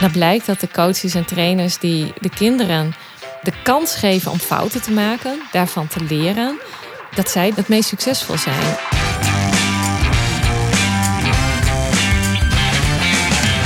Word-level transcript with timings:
Dan 0.00 0.10
blijkt 0.10 0.46
dat 0.46 0.60
de 0.60 0.70
coaches 0.70 1.14
en 1.14 1.24
trainers 1.24 1.78
die 1.78 2.12
de 2.20 2.30
kinderen 2.30 2.94
de 3.42 3.52
kans 3.62 3.94
geven 3.94 4.30
om 4.30 4.38
fouten 4.38 4.82
te 4.82 4.92
maken, 4.92 5.42
daarvan 5.52 5.86
te 5.86 6.04
leren, 6.04 6.60
dat 7.14 7.30
zij 7.30 7.52
het 7.54 7.68
meest 7.68 7.88
succesvol 7.88 8.36
zijn. 8.36 8.76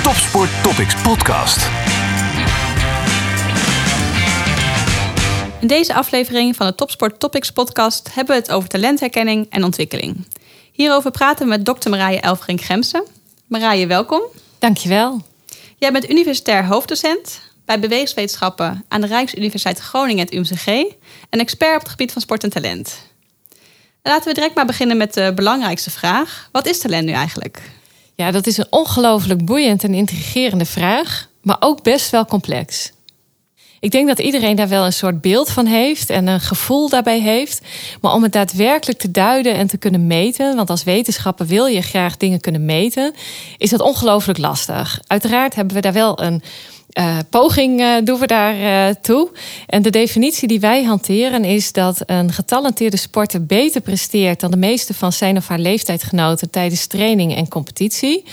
Topsport 0.03 0.51
Topics 0.63 1.03
Podcast. 1.03 1.71
In 5.61 5.67
deze 5.67 5.95
aflevering 5.95 6.57
van 6.57 6.67
de 6.67 6.75
Topsport 6.75 7.21
Topics 7.21 7.51
podcast 7.51 8.15
hebben 8.15 8.37
we 8.37 8.41
het 8.41 8.51
over 8.51 8.69
talentherkenning 8.69 9.47
en 9.51 9.65
ontwikkeling. 9.65 10.27
Hierover 10.73 11.11
praten 11.11 11.45
we 11.45 11.51
met 11.51 11.65
dokter 11.65 11.91
Marije 11.91 12.21
Elfring-Gemsen. 12.21 13.07
Marije, 13.47 13.87
welkom. 13.87 14.23
Dankjewel. 14.59 15.32
Jij 15.83 15.93
bent 15.93 16.11
universitair 16.11 16.65
hoofddocent 16.67 17.41
bij 17.65 17.79
beweegswetenschappen 17.79 18.85
aan 18.89 19.01
de 19.01 19.07
Rijksuniversiteit 19.07 19.79
Groningen, 19.79 20.25
het 20.25 20.35
UMCG, 20.35 20.67
en 21.31 21.41
expert 21.41 21.75
op 21.75 21.81
het 21.81 21.91
gebied 21.91 22.13
van 22.13 22.23
sport 22.23 22.45
en 22.45 22.51
talent. 22.51 22.99
Laten 24.03 24.29
we 24.29 24.35
direct 24.35 24.55
maar 24.55 24.67
beginnen 24.67 24.97
met 24.97 25.15
de 25.15 25.33
belangrijkste 25.35 25.91
vraag. 25.91 26.49
Wat 26.53 26.67
is 26.67 26.79
talent 26.79 27.05
nu 27.05 27.13
eigenlijk? 27.13 27.63
Ja, 28.15 28.31
dat 28.31 28.47
is 28.47 28.57
een 28.57 28.67
ongelooflijk 28.71 29.45
boeiend 29.45 29.85
en 29.85 29.95
intrigerende 29.95 30.65
vraag, 30.65 31.29
maar 31.43 31.57
ook 31.61 31.83
best 31.83 32.11
wel 32.11 32.25
complex. 32.25 32.93
Ik 33.83 33.91
denk 33.91 34.09
dat 34.09 34.19
iedereen 34.19 34.57
daar 34.57 34.69
wel 34.69 34.85
een 34.85 34.93
soort 34.93 35.21
beeld 35.21 35.51
van 35.51 35.67
heeft 35.67 36.11
en 36.11 36.27
een 36.27 36.41
gevoel 36.41 36.89
daarbij 36.89 37.21
heeft. 37.21 37.61
Maar 38.01 38.13
om 38.13 38.23
het 38.23 38.33
daadwerkelijk 38.33 38.99
te 38.99 39.11
duiden 39.11 39.55
en 39.55 39.67
te 39.67 39.77
kunnen 39.77 40.07
meten, 40.07 40.57
want 40.57 40.71
als 40.71 40.83
wetenschapper 40.83 41.47
wil 41.47 41.67
je 41.67 41.83
graag 41.83 42.17
dingen 42.17 42.41
kunnen 42.41 42.65
meten, 42.65 43.15
is 43.59 43.71
dat 43.71 43.81
ongelooflijk 43.81 44.39
lastig. 44.39 45.01
Uiteraard 45.07 45.55
hebben 45.55 45.75
we 45.75 45.81
daar 45.81 45.93
wel 45.93 46.23
een 46.23 46.43
uh, 46.93 47.19
poging 47.31 47.81
uh, 47.81 47.95
doen 48.05 48.19
we 48.19 48.27
daar 48.27 48.57
uh, 48.57 48.95
toe. 48.95 49.31
En 49.67 49.83
de 49.83 49.91
definitie 49.91 50.49
die 50.49 50.61
wij 50.61 50.85
hanteren 50.85 51.45
is 51.45 51.73
dat 51.73 52.03
een 52.07 52.33
getalenteerde 52.33 52.97
sporter 52.97 53.47
beter 53.47 53.81
presteert 53.81 54.41
dan 54.41 54.51
de 54.51 54.57
meeste 54.57 54.95
van 54.95 55.13
zijn 55.13 55.37
of 55.37 55.49
haar 55.49 55.59
leeftijdgenoten 55.59 56.51
tijdens 56.51 56.87
training 56.87 57.37
en 57.37 57.49
competitie 57.49 58.25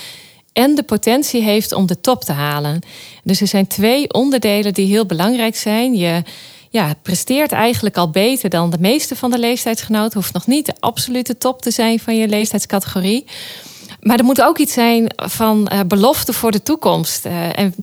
en 0.59 0.75
de 0.75 0.83
potentie 0.83 1.41
heeft 1.41 1.71
om 1.71 1.85
de 1.85 2.01
top 2.01 2.23
te 2.23 2.31
halen. 2.31 2.79
Dus 3.23 3.41
er 3.41 3.47
zijn 3.47 3.67
twee 3.67 4.13
onderdelen 4.13 4.73
die 4.73 4.87
heel 4.87 5.05
belangrijk 5.05 5.55
zijn. 5.55 5.95
Je 5.95 6.23
ja, 6.69 6.93
presteert 7.01 7.51
eigenlijk 7.51 7.97
al 7.97 8.09
beter 8.09 8.49
dan 8.49 8.69
de 8.69 8.77
meeste 8.79 9.15
van 9.15 9.31
de 9.31 9.39
leeftijdsgenoten. 9.39 10.19
Hoeft 10.19 10.33
nog 10.33 10.47
niet 10.47 10.65
de 10.65 10.73
absolute 10.79 11.37
top 11.37 11.61
te 11.61 11.71
zijn 11.71 11.99
van 11.99 12.15
je 12.15 12.27
leeftijdscategorie. 12.27 13.25
Maar 14.01 14.17
er 14.17 14.23
moet 14.23 14.41
ook 14.41 14.57
iets 14.57 14.73
zijn 14.73 15.13
van 15.15 15.69
uh, 15.73 15.79
belofte 15.87 16.33
voor 16.33 16.51
de 16.51 16.63
toekomst. 16.63 17.25
Uh, 17.25 17.59
en 17.59 17.75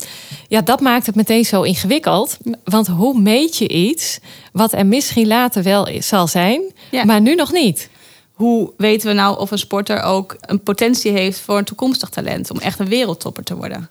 ja, 0.48 0.60
dat 0.60 0.80
maakt 0.80 1.06
het 1.06 1.14
meteen 1.14 1.44
zo 1.44 1.62
ingewikkeld. 1.62 2.36
Want 2.64 2.86
hoe 2.86 3.20
meet 3.20 3.56
je 3.56 3.68
iets 3.68 4.18
wat 4.52 4.72
er 4.72 4.86
misschien 4.86 5.26
later 5.26 5.62
wel 5.62 5.88
zal 5.98 6.26
zijn, 6.26 6.62
ja. 6.90 7.04
maar 7.04 7.20
nu 7.20 7.34
nog 7.34 7.52
niet? 7.52 7.88
Hoe 8.36 8.72
weten 8.76 9.08
we 9.08 9.14
nou 9.14 9.38
of 9.38 9.50
een 9.50 9.58
sporter 9.58 10.02
ook 10.02 10.36
een 10.40 10.62
potentie 10.62 11.12
heeft 11.12 11.40
voor 11.40 11.58
een 11.58 11.64
toekomstig 11.64 12.08
talent 12.08 12.50
om 12.50 12.58
echt 12.58 12.78
een 12.78 12.88
wereldtopper 12.88 13.44
te 13.44 13.56
worden? 13.56 13.88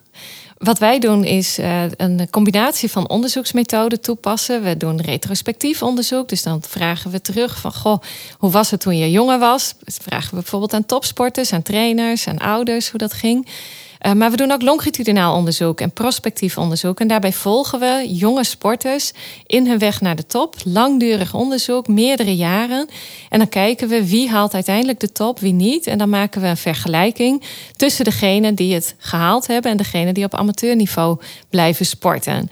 Wat 0.58 0.80
wij 0.80 1.00
doen 1.00 1.24
is 1.24 1.60
uh, 1.60 1.84
een 1.98 2.30
combinatie 2.30 2.92
van 2.92 3.10
onderzoeksmethoden 3.10 4.02
toepassen. 4.02 4.64
We 4.64 4.78
doen 4.78 5.02
retrospectief 5.02 5.84
onderzoek. 5.84 6.30
Dus 6.30 6.44
dan 6.44 6.64
vragen 6.68 7.12
we 7.12 7.22
terug 7.22 7.60
van... 7.60 7.74
Goh, 7.74 8.02
hoe 8.38 8.52
was 8.52 8.72
het 8.72 8.80
toen 8.80 8.98
je 8.98 9.12
jonger 9.12 9.40
was? 9.40 9.74
Dus 9.84 9.98
vragen 10.02 10.30
we 10.30 10.36
bijvoorbeeld 10.36 10.74
aan 10.74 10.86
topsporters, 10.86 11.54
aan 11.54 11.62
trainers, 11.62 12.28
aan 12.28 12.38
ouders... 12.38 12.90
hoe 12.90 13.00
dat 13.00 13.14
ging. 13.14 13.48
Uh, 14.06 14.12
maar 14.12 14.32
we 14.32 14.38
doen 14.38 14.52
ook 14.52 14.62
longitudinaal 14.62 15.36
onderzoek 15.36 15.82
en 15.82 15.92
prospectief 15.92 16.58
onderzoek. 16.58 17.00
En 17.00 17.08
daarbij 17.08 17.34
volgen 17.34 17.80
we 17.80 18.04
jonge 18.08 18.44
sporters 18.44 19.12
in 19.46 19.68
hun 19.68 19.80
weg 19.80 20.02
naar 20.02 20.16
de 20.16 20.26
top. 20.26 20.56
Langdurig 20.64 21.34
onderzoek, 21.34 21.88
meerdere 21.88 22.36
jaren. 22.36 22.88
En 23.30 23.38
dan 23.40 23.50
kijken 23.50 23.88
we 23.88 24.08
wie 24.08 24.30
haalt 24.30 24.54
uiteindelijk 24.54 25.00
de 25.00 25.12
top, 25.12 25.40
wie 25.40 25.54
niet. 25.54 25.88
En 25.88 25.98
dan 25.98 26.10
maken 26.10 26.42
we 26.42 26.48
een 26.48 26.58
vergelijking 26.58 27.44
tussen 27.76 28.06
degenen 28.06 28.56
die 28.56 28.74
het 28.74 28.96
gehaald 28.98 29.48
hebben 29.48 29.72
en 29.72 29.78
degenen 29.78 30.14
die 30.14 30.26
op 30.26 30.36
amateurniveau 30.36 31.20
blijven 31.50 31.86
sporten. 31.86 32.50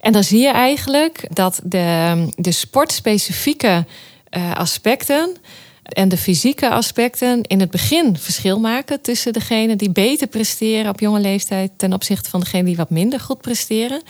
En 0.00 0.12
dan 0.12 0.24
zie 0.24 0.40
je 0.40 0.50
eigenlijk 0.50 1.28
dat 1.32 1.60
de, 1.62 2.28
de 2.36 2.52
sportspecifieke 2.52 3.84
uh, 4.30 4.54
aspecten 4.54 5.36
en 5.86 6.08
de 6.08 6.16
fysieke 6.16 6.70
aspecten 6.70 7.42
in 7.42 7.60
het 7.60 7.70
begin 7.70 8.16
verschil 8.18 8.60
maken 8.60 9.00
tussen 9.00 9.32
degene 9.32 9.76
die 9.76 9.90
beter 9.90 10.26
presteren 10.26 10.90
op 10.90 11.00
jonge 11.00 11.20
leeftijd 11.20 11.70
ten 11.76 11.92
opzichte 11.92 12.30
van 12.30 12.40
degene 12.40 12.64
die 12.64 12.76
wat 12.76 12.90
minder 12.90 13.20
goed 13.20 13.40
presteren. 13.40 14.02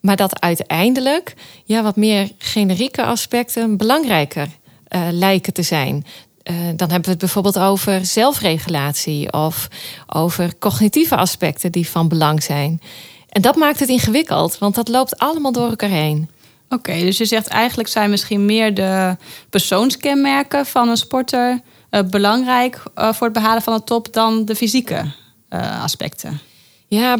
Maar 0.00 0.16
dat 0.16 0.40
uiteindelijk 0.40 1.34
ja, 1.64 1.82
wat 1.82 1.96
meer 1.96 2.30
generieke 2.38 3.04
aspecten 3.04 3.76
belangrijker 3.76 4.48
uh, 4.88 5.08
lijken 5.10 5.52
te 5.52 5.62
zijn. 5.62 6.06
Uh, 6.44 6.56
dan 6.76 6.90
hebben 6.90 7.04
we 7.04 7.10
het 7.10 7.18
bijvoorbeeld 7.18 7.58
over 7.58 8.06
zelfregulatie 8.06 9.32
of 9.32 9.68
over 10.06 10.58
cognitieve 10.58 11.16
aspecten 11.16 11.72
die 11.72 11.88
van 11.88 12.08
belang 12.08 12.42
zijn. 12.42 12.80
En 13.28 13.42
dat 13.42 13.56
maakt 13.56 13.80
het 13.80 13.88
ingewikkeld, 13.88 14.58
want 14.58 14.74
dat 14.74 14.88
loopt 14.88 15.18
allemaal 15.18 15.52
door 15.52 15.68
elkaar 15.68 15.90
heen. 15.90 16.30
Oké, 16.68 17.00
dus 17.00 17.18
je 17.18 17.24
zegt 17.24 17.46
eigenlijk 17.46 17.88
zijn 17.88 18.10
misschien 18.10 18.44
meer 18.44 18.74
de 18.74 19.16
persoonskenmerken 19.50 20.66
van 20.66 20.88
een 20.88 20.96
sporter 20.96 21.60
uh, 21.90 22.00
belangrijk 22.10 22.82
uh, 22.96 23.12
voor 23.12 23.26
het 23.26 23.36
behalen 23.36 23.62
van 23.62 23.76
de 23.76 23.84
top 23.84 24.12
dan 24.12 24.44
de 24.44 24.56
fysieke 24.56 25.12
uh, 25.50 25.82
aspecten. 25.82 26.40
Ja, 26.88 27.18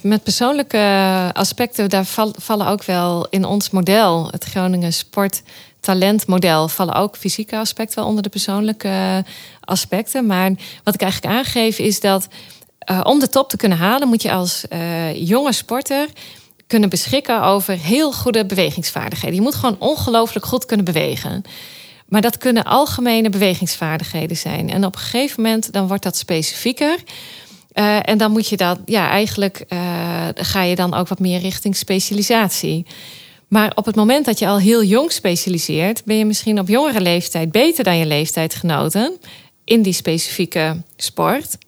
met 0.00 0.22
persoonlijke 0.22 1.30
aspecten, 1.32 1.88
daar 1.88 2.04
vallen 2.36 2.66
ook 2.66 2.84
wel 2.84 3.26
in 3.30 3.44
ons 3.44 3.70
model, 3.70 4.28
het 4.30 4.44
Groningen 4.44 4.92
Sport 4.92 5.42
talentmodel 5.80 6.68
vallen 6.68 6.94
ook 6.94 7.16
fysieke 7.16 7.56
aspecten 7.56 7.98
wel 7.98 8.06
onder 8.06 8.22
de 8.22 8.28
persoonlijke 8.28 9.24
aspecten. 9.60 10.26
Maar 10.26 10.50
wat 10.84 10.94
ik 10.94 11.02
eigenlijk 11.02 11.34
aangeef 11.34 11.78
is 11.78 12.00
dat 12.00 12.28
om 13.02 13.18
de 13.18 13.28
top 13.28 13.48
te 13.48 13.56
kunnen 13.56 13.78
halen, 13.78 14.08
moet 14.08 14.22
je 14.22 14.32
als 14.32 14.64
jonge 15.14 15.52
sporter 15.52 16.08
kunnen 16.68 16.88
beschikken 16.88 17.42
over 17.42 17.78
heel 17.78 18.12
goede 18.12 18.46
bewegingsvaardigheden. 18.46 19.36
Je 19.36 19.42
moet 19.42 19.54
gewoon 19.54 19.76
ongelooflijk 19.78 20.46
goed 20.46 20.66
kunnen 20.66 20.84
bewegen. 20.84 21.42
Maar 22.08 22.20
dat 22.20 22.38
kunnen 22.38 22.64
algemene 22.64 23.30
bewegingsvaardigheden 23.30 24.36
zijn. 24.36 24.70
En 24.70 24.84
op 24.84 24.94
een 24.94 25.00
gegeven 25.00 25.42
moment 25.42 25.72
dan 25.72 25.88
wordt 25.88 26.02
dat 26.02 26.16
specifieker. 26.16 26.98
Uh, 27.74 28.08
en 28.08 28.18
dan 28.18 28.30
moet 28.30 28.48
je 28.48 28.56
dat, 28.56 28.78
ja, 28.84 29.08
eigenlijk 29.08 29.64
uh, 29.68 30.28
ga 30.34 30.62
je 30.62 30.74
dan 30.74 30.94
ook 30.94 31.08
wat 31.08 31.18
meer 31.18 31.40
richting 31.40 31.76
specialisatie. 31.76 32.86
Maar 33.48 33.72
op 33.74 33.84
het 33.84 33.96
moment 33.96 34.24
dat 34.24 34.38
je 34.38 34.46
al 34.46 34.58
heel 34.58 34.82
jong 34.82 35.12
specialiseert, 35.12 36.04
ben 36.04 36.16
je 36.16 36.24
misschien 36.24 36.58
op 36.58 36.68
jongere 36.68 37.00
leeftijd 37.00 37.50
beter 37.50 37.84
dan 37.84 37.96
je 37.96 38.06
leeftijdgenoten 38.06 39.16
in 39.64 39.82
die 39.82 39.92
specifieke 39.92 40.82
sport. 40.96 41.58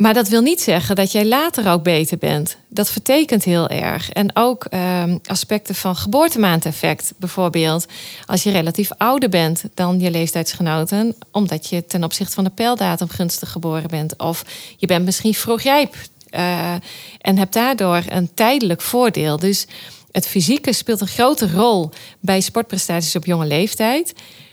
Maar 0.00 0.14
dat 0.14 0.28
wil 0.28 0.40
niet 0.40 0.60
zeggen 0.60 0.96
dat 0.96 1.12
jij 1.12 1.26
later 1.26 1.70
ook 1.70 1.82
beter 1.82 2.18
bent. 2.18 2.56
Dat 2.68 2.90
vertekent 2.90 3.44
heel 3.44 3.68
erg. 3.68 4.10
En 4.10 4.36
ook 4.36 4.66
um, 4.70 5.20
aspecten 5.24 5.74
van 5.74 5.96
geboortemaandeffect, 5.96 7.12
bijvoorbeeld. 7.16 7.86
Als 8.26 8.42
je 8.42 8.50
relatief 8.50 8.90
ouder 8.96 9.28
bent 9.28 9.62
dan 9.74 10.00
je 10.00 10.10
leeftijdsgenoten, 10.10 11.14
omdat 11.32 11.68
je 11.68 11.86
ten 11.86 12.04
opzichte 12.04 12.34
van 12.34 12.44
de 12.44 12.50
pijldatum 12.50 13.08
gunstig 13.08 13.50
geboren 13.50 13.88
bent. 13.88 14.18
Of 14.18 14.44
je 14.76 14.86
bent 14.86 15.04
misschien 15.04 15.34
vroegrijp 15.34 15.94
uh, 16.30 16.72
en 17.18 17.38
hebt 17.38 17.52
daardoor 17.52 18.02
een 18.08 18.34
tijdelijk 18.34 18.80
voordeel. 18.80 19.36
Dus 19.36 19.66
het 20.12 20.26
fysieke 20.26 20.72
speelt 20.72 21.00
een 21.00 21.06
grote 21.06 21.50
rol 21.52 21.90
bij 22.20 22.40
sportprestaties 22.40 23.16
op 23.16 23.24
jonge 23.24 23.46
leeftijd. 23.46 24.12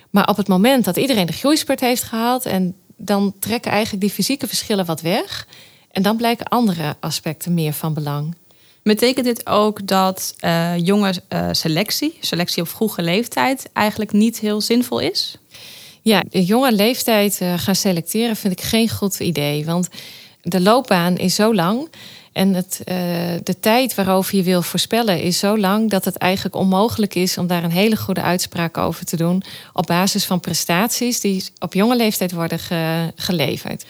Maar 0.09 0.29
op 0.29 0.37
het 0.37 0.47
moment 0.47 0.85
dat 0.85 0.97
iedereen 0.97 1.25
de 1.25 1.33
groeispurt 1.33 1.79
heeft 1.79 2.03
gehaald 2.03 2.45
en 2.45 2.75
dan 2.97 3.33
trekken 3.39 3.71
eigenlijk 3.71 4.01
die 4.01 4.13
fysieke 4.13 4.47
verschillen 4.47 4.85
wat 4.85 5.01
weg. 5.01 5.47
En 5.91 6.01
dan 6.01 6.17
blijken 6.17 6.47
andere 6.47 6.95
aspecten 6.99 7.53
meer 7.53 7.73
van 7.73 7.93
belang. 7.93 8.35
Betekent 8.83 9.25
dit 9.25 9.47
ook 9.47 9.87
dat 9.87 10.35
uh, 10.41 10.77
jonge 10.77 11.13
uh, 11.29 11.49
selectie, 11.51 12.17
selectie 12.19 12.61
op 12.61 12.67
vroege 12.67 13.01
leeftijd, 13.01 13.69
eigenlijk 13.73 14.11
niet 14.11 14.39
heel 14.39 14.61
zinvol 14.61 14.99
is? 14.99 15.37
Ja, 16.01 16.23
de 16.29 16.45
jonge 16.45 16.71
leeftijd 16.71 17.39
uh, 17.41 17.53
gaan 17.57 17.75
selecteren 17.75 18.35
vind 18.35 18.53
ik 18.53 18.61
geen 18.61 18.89
goed 18.89 19.19
idee. 19.19 19.65
Want 19.65 19.87
de 20.41 20.61
loopbaan 20.61 21.17
is 21.17 21.35
zo 21.35 21.55
lang. 21.55 21.89
En 22.37 22.53
het, 22.53 22.81
uh, 22.85 22.95
de 23.43 23.59
tijd 23.59 23.95
waarover 23.95 24.35
je 24.35 24.43
wil 24.43 24.61
voorspellen 24.61 25.21
is 25.21 25.39
zo 25.39 25.57
lang 25.57 25.89
dat 25.89 26.05
het 26.05 26.17
eigenlijk 26.17 26.55
onmogelijk 26.55 27.15
is 27.15 27.37
om 27.37 27.47
daar 27.47 27.63
een 27.63 27.71
hele 27.71 27.97
goede 27.97 28.21
uitspraak 28.21 28.77
over 28.77 29.05
te 29.05 29.15
doen. 29.15 29.43
op 29.73 29.85
basis 29.85 30.25
van 30.25 30.39
prestaties 30.39 31.19
die 31.19 31.45
op 31.59 31.73
jonge 31.73 31.95
leeftijd 31.95 32.31
worden 32.31 32.59
ge 32.59 33.11
geleverd. 33.15 33.85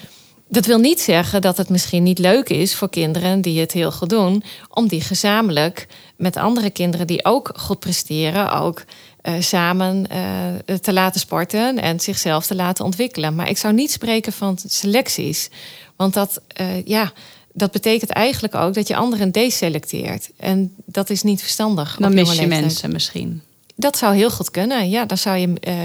Dat 0.50 0.66
wil 0.66 0.80
niet 0.80 1.00
zeggen 1.00 1.42
dat 1.42 1.58
het 1.58 1.70
misschien 1.70 2.04
niet 2.04 2.20
leuk 2.20 2.50
is 2.50 2.76
voor 2.76 2.90
kinderen 2.90 3.42
die 3.42 3.60
het 3.60 3.72
heel 3.72 3.92
goed 3.92 4.10
doen, 4.10 4.44
om 4.70 4.88
die 4.88 5.02
gezamenlijk 5.02 5.88
met 6.18 6.38
andere 6.38 6.70
kinderen 6.70 7.08
die 7.08 7.26
ook 7.26 7.52
goed 7.56 7.80
presteren, 7.80 8.52
ook 8.52 8.84
uh, 9.24 9.34
samen 9.40 10.06
uh, 10.12 10.76
te 10.76 10.94
laten 10.94 11.20
sporten 11.20 11.80
en 11.80 12.00
zichzelf 12.00 12.46
te 12.46 12.56
laten 12.56 12.86
ontwikkelen. 12.86 13.36
Maar 13.36 13.50
ik 13.50 13.58
zou 13.58 13.74
niet 13.74 13.92
spreken 13.92 14.34
van 14.34 14.58
selecties, 14.68 15.50
want 15.96 16.14
dat, 16.14 16.42
ja 16.86 17.12
dat 17.58 17.72
betekent 17.72 18.10
eigenlijk 18.10 18.56
ook 18.56 18.74
dat 18.74 18.88
je 18.88 18.96
anderen 18.96 19.32
deselecteert. 19.32 20.30
En 20.38 20.74
dat 20.86 21.10
is 21.10 21.24
niet 21.24 21.42
verstandig. 21.42 21.98
Dan 22.00 22.14
mis 22.14 22.30
je 22.30 22.40
leeftijd. 22.40 22.62
mensen 22.62 22.92
misschien. 22.92 23.42
Dat 23.76 23.98
zou 23.98 24.16
heel 24.16 24.30
goed 24.30 24.52
kunnen. 24.52 24.90
Ja, 24.90 25.06
dan 25.06 25.18
zou 25.18 25.38
je 25.38 25.60
eh, 25.60 25.76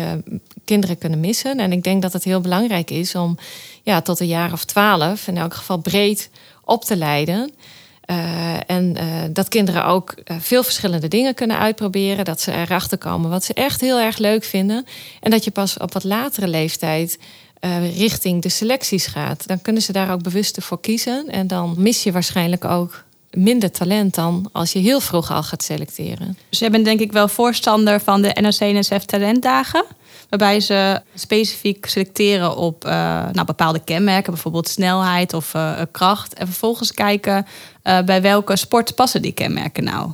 kinderen 0.65 0.99
kunnen 0.99 1.21
missen. 1.21 1.59
En 1.59 1.73
ik 1.73 1.83
denk 1.83 2.03
dat 2.03 2.13
het 2.13 2.25
heel 2.25 2.41
belangrijk 2.41 2.91
is 2.91 3.15
om 3.15 3.39
ja, 3.83 4.01
tot 4.01 4.21
een 4.21 4.27
jaar 4.27 4.53
of 4.53 4.65
twaalf 4.65 5.29
in 5.29 5.37
elk 5.37 5.55
geval 5.55 5.79
breed 5.79 6.31
op 6.65 6.85
te 6.85 6.97
leiden. 6.97 7.53
Eh, 8.01 8.71
en 8.71 8.97
eh, 8.97 9.07
dat 9.31 9.49
kinderen 9.49 9.85
ook 9.85 10.15
veel 10.39 10.63
verschillende 10.63 11.09
dingen 11.09 11.35
kunnen 11.35 11.59
uitproberen. 11.59 12.25
Dat 12.25 12.41
ze 12.41 12.53
erachter 12.53 12.99
komen 12.99 13.31
wat 13.31 13.45
ze 13.45 13.55
echt 13.55 13.81
heel 13.81 13.99
erg 13.99 14.19
leuk 14.19 14.45
vinden. 14.45 14.87
En 15.21 15.31
dat 15.31 15.45
je 15.45 15.51
pas 15.51 15.79
op 15.79 15.93
wat 15.93 16.05
latere 16.05 16.49
leeftijd 16.49 17.19
eh, 17.63 17.97
richting 17.99 18.43
de 18.43 18.49
selecties 18.49 19.07
gaat. 19.07 19.47
Dan 19.47 19.63
kunnen 19.63 19.83
ze 19.83 19.93
daar 19.93 20.13
ook 20.13 20.23
bewust 20.23 20.57
voor 20.61 20.81
kiezen. 20.81 21.29
En 21.29 21.47
dan 21.47 21.75
mis 21.79 22.03
je 22.03 22.13
waarschijnlijk 22.13 22.65
ook 22.65 23.05
minder 23.31 23.71
talent 23.71 24.15
dan 24.15 24.49
als 24.53 24.73
je 24.73 24.79
heel 24.79 25.01
vroeg 25.01 25.31
al 25.31 25.43
gaat 25.43 25.63
selecteren. 25.63 26.39
Jij 26.49 26.71
bent 26.71 26.85
denk 26.85 27.01
ik 27.01 27.13
wel 27.13 27.29
voorstander 27.29 28.01
van 28.01 28.23
de 28.23 28.37
NOC-NSF 28.41 29.05
talentdagen. 29.05 29.85
Waarbij 30.29 30.61
ze 30.61 31.01
specifiek 31.15 31.87
selecteren 31.87 32.57
op 32.57 32.85
eh, 32.85 32.93
nou, 33.33 33.45
bepaalde 33.45 33.81
kenmerken. 33.85 34.33
Bijvoorbeeld 34.33 34.69
snelheid 34.69 35.35
of 35.35 35.55
eh, 35.55 35.81
kracht. 35.91 36.35
En 36.35 36.47
vervolgens 36.47 36.93
kijken 36.93 37.47
bij 37.83 38.23
welke 38.23 38.57
sport 38.57 38.95
passen 38.95 39.23
die 39.23 39.33
kenmerken 39.33 39.85
nou. 39.85 40.13